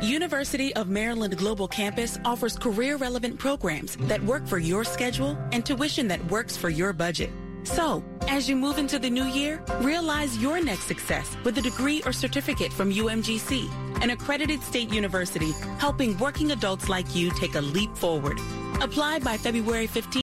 University 0.00 0.74
of 0.76 0.88
Maryland 0.88 1.36
Global 1.36 1.68
Campus 1.68 2.18
offers 2.24 2.56
career 2.56 2.96
relevant 2.96 3.38
programs 3.38 3.96
that 4.08 4.22
work 4.22 4.46
for 4.46 4.58
your 4.58 4.84
schedule 4.84 5.38
and 5.52 5.64
tuition 5.64 6.08
that 6.08 6.24
works 6.30 6.56
for 6.56 6.68
your 6.68 6.92
budget. 6.92 7.30
So, 7.64 8.04
as 8.28 8.48
you 8.48 8.56
move 8.56 8.78
into 8.78 8.98
the 8.98 9.08
new 9.08 9.24
year, 9.24 9.62
realize 9.80 10.36
your 10.38 10.62
next 10.62 10.84
success 10.84 11.34
with 11.44 11.56
a 11.56 11.62
degree 11.62 12.02
or 12.04 12.12
certificate 12.12 12.72
from 12.72 12.92
UMGC, 12.92 13.70
an 14.02 14.10
accredited 14.10 14.62
state 14.62 14.92
university 14.92 15.52
helping 15.78 16.16
working 16.18 16.52
adults 16.52 16.88
like 16.90 17.14
you 17.14 17.30
take 17.30 17.54
a 17.54 17.60
leap 17.60 17.96
forward. 17.96 18.38
Apply 18.82 19.18
by 19.20 19.38
February 19.38 19.88
15th 19.88 20.04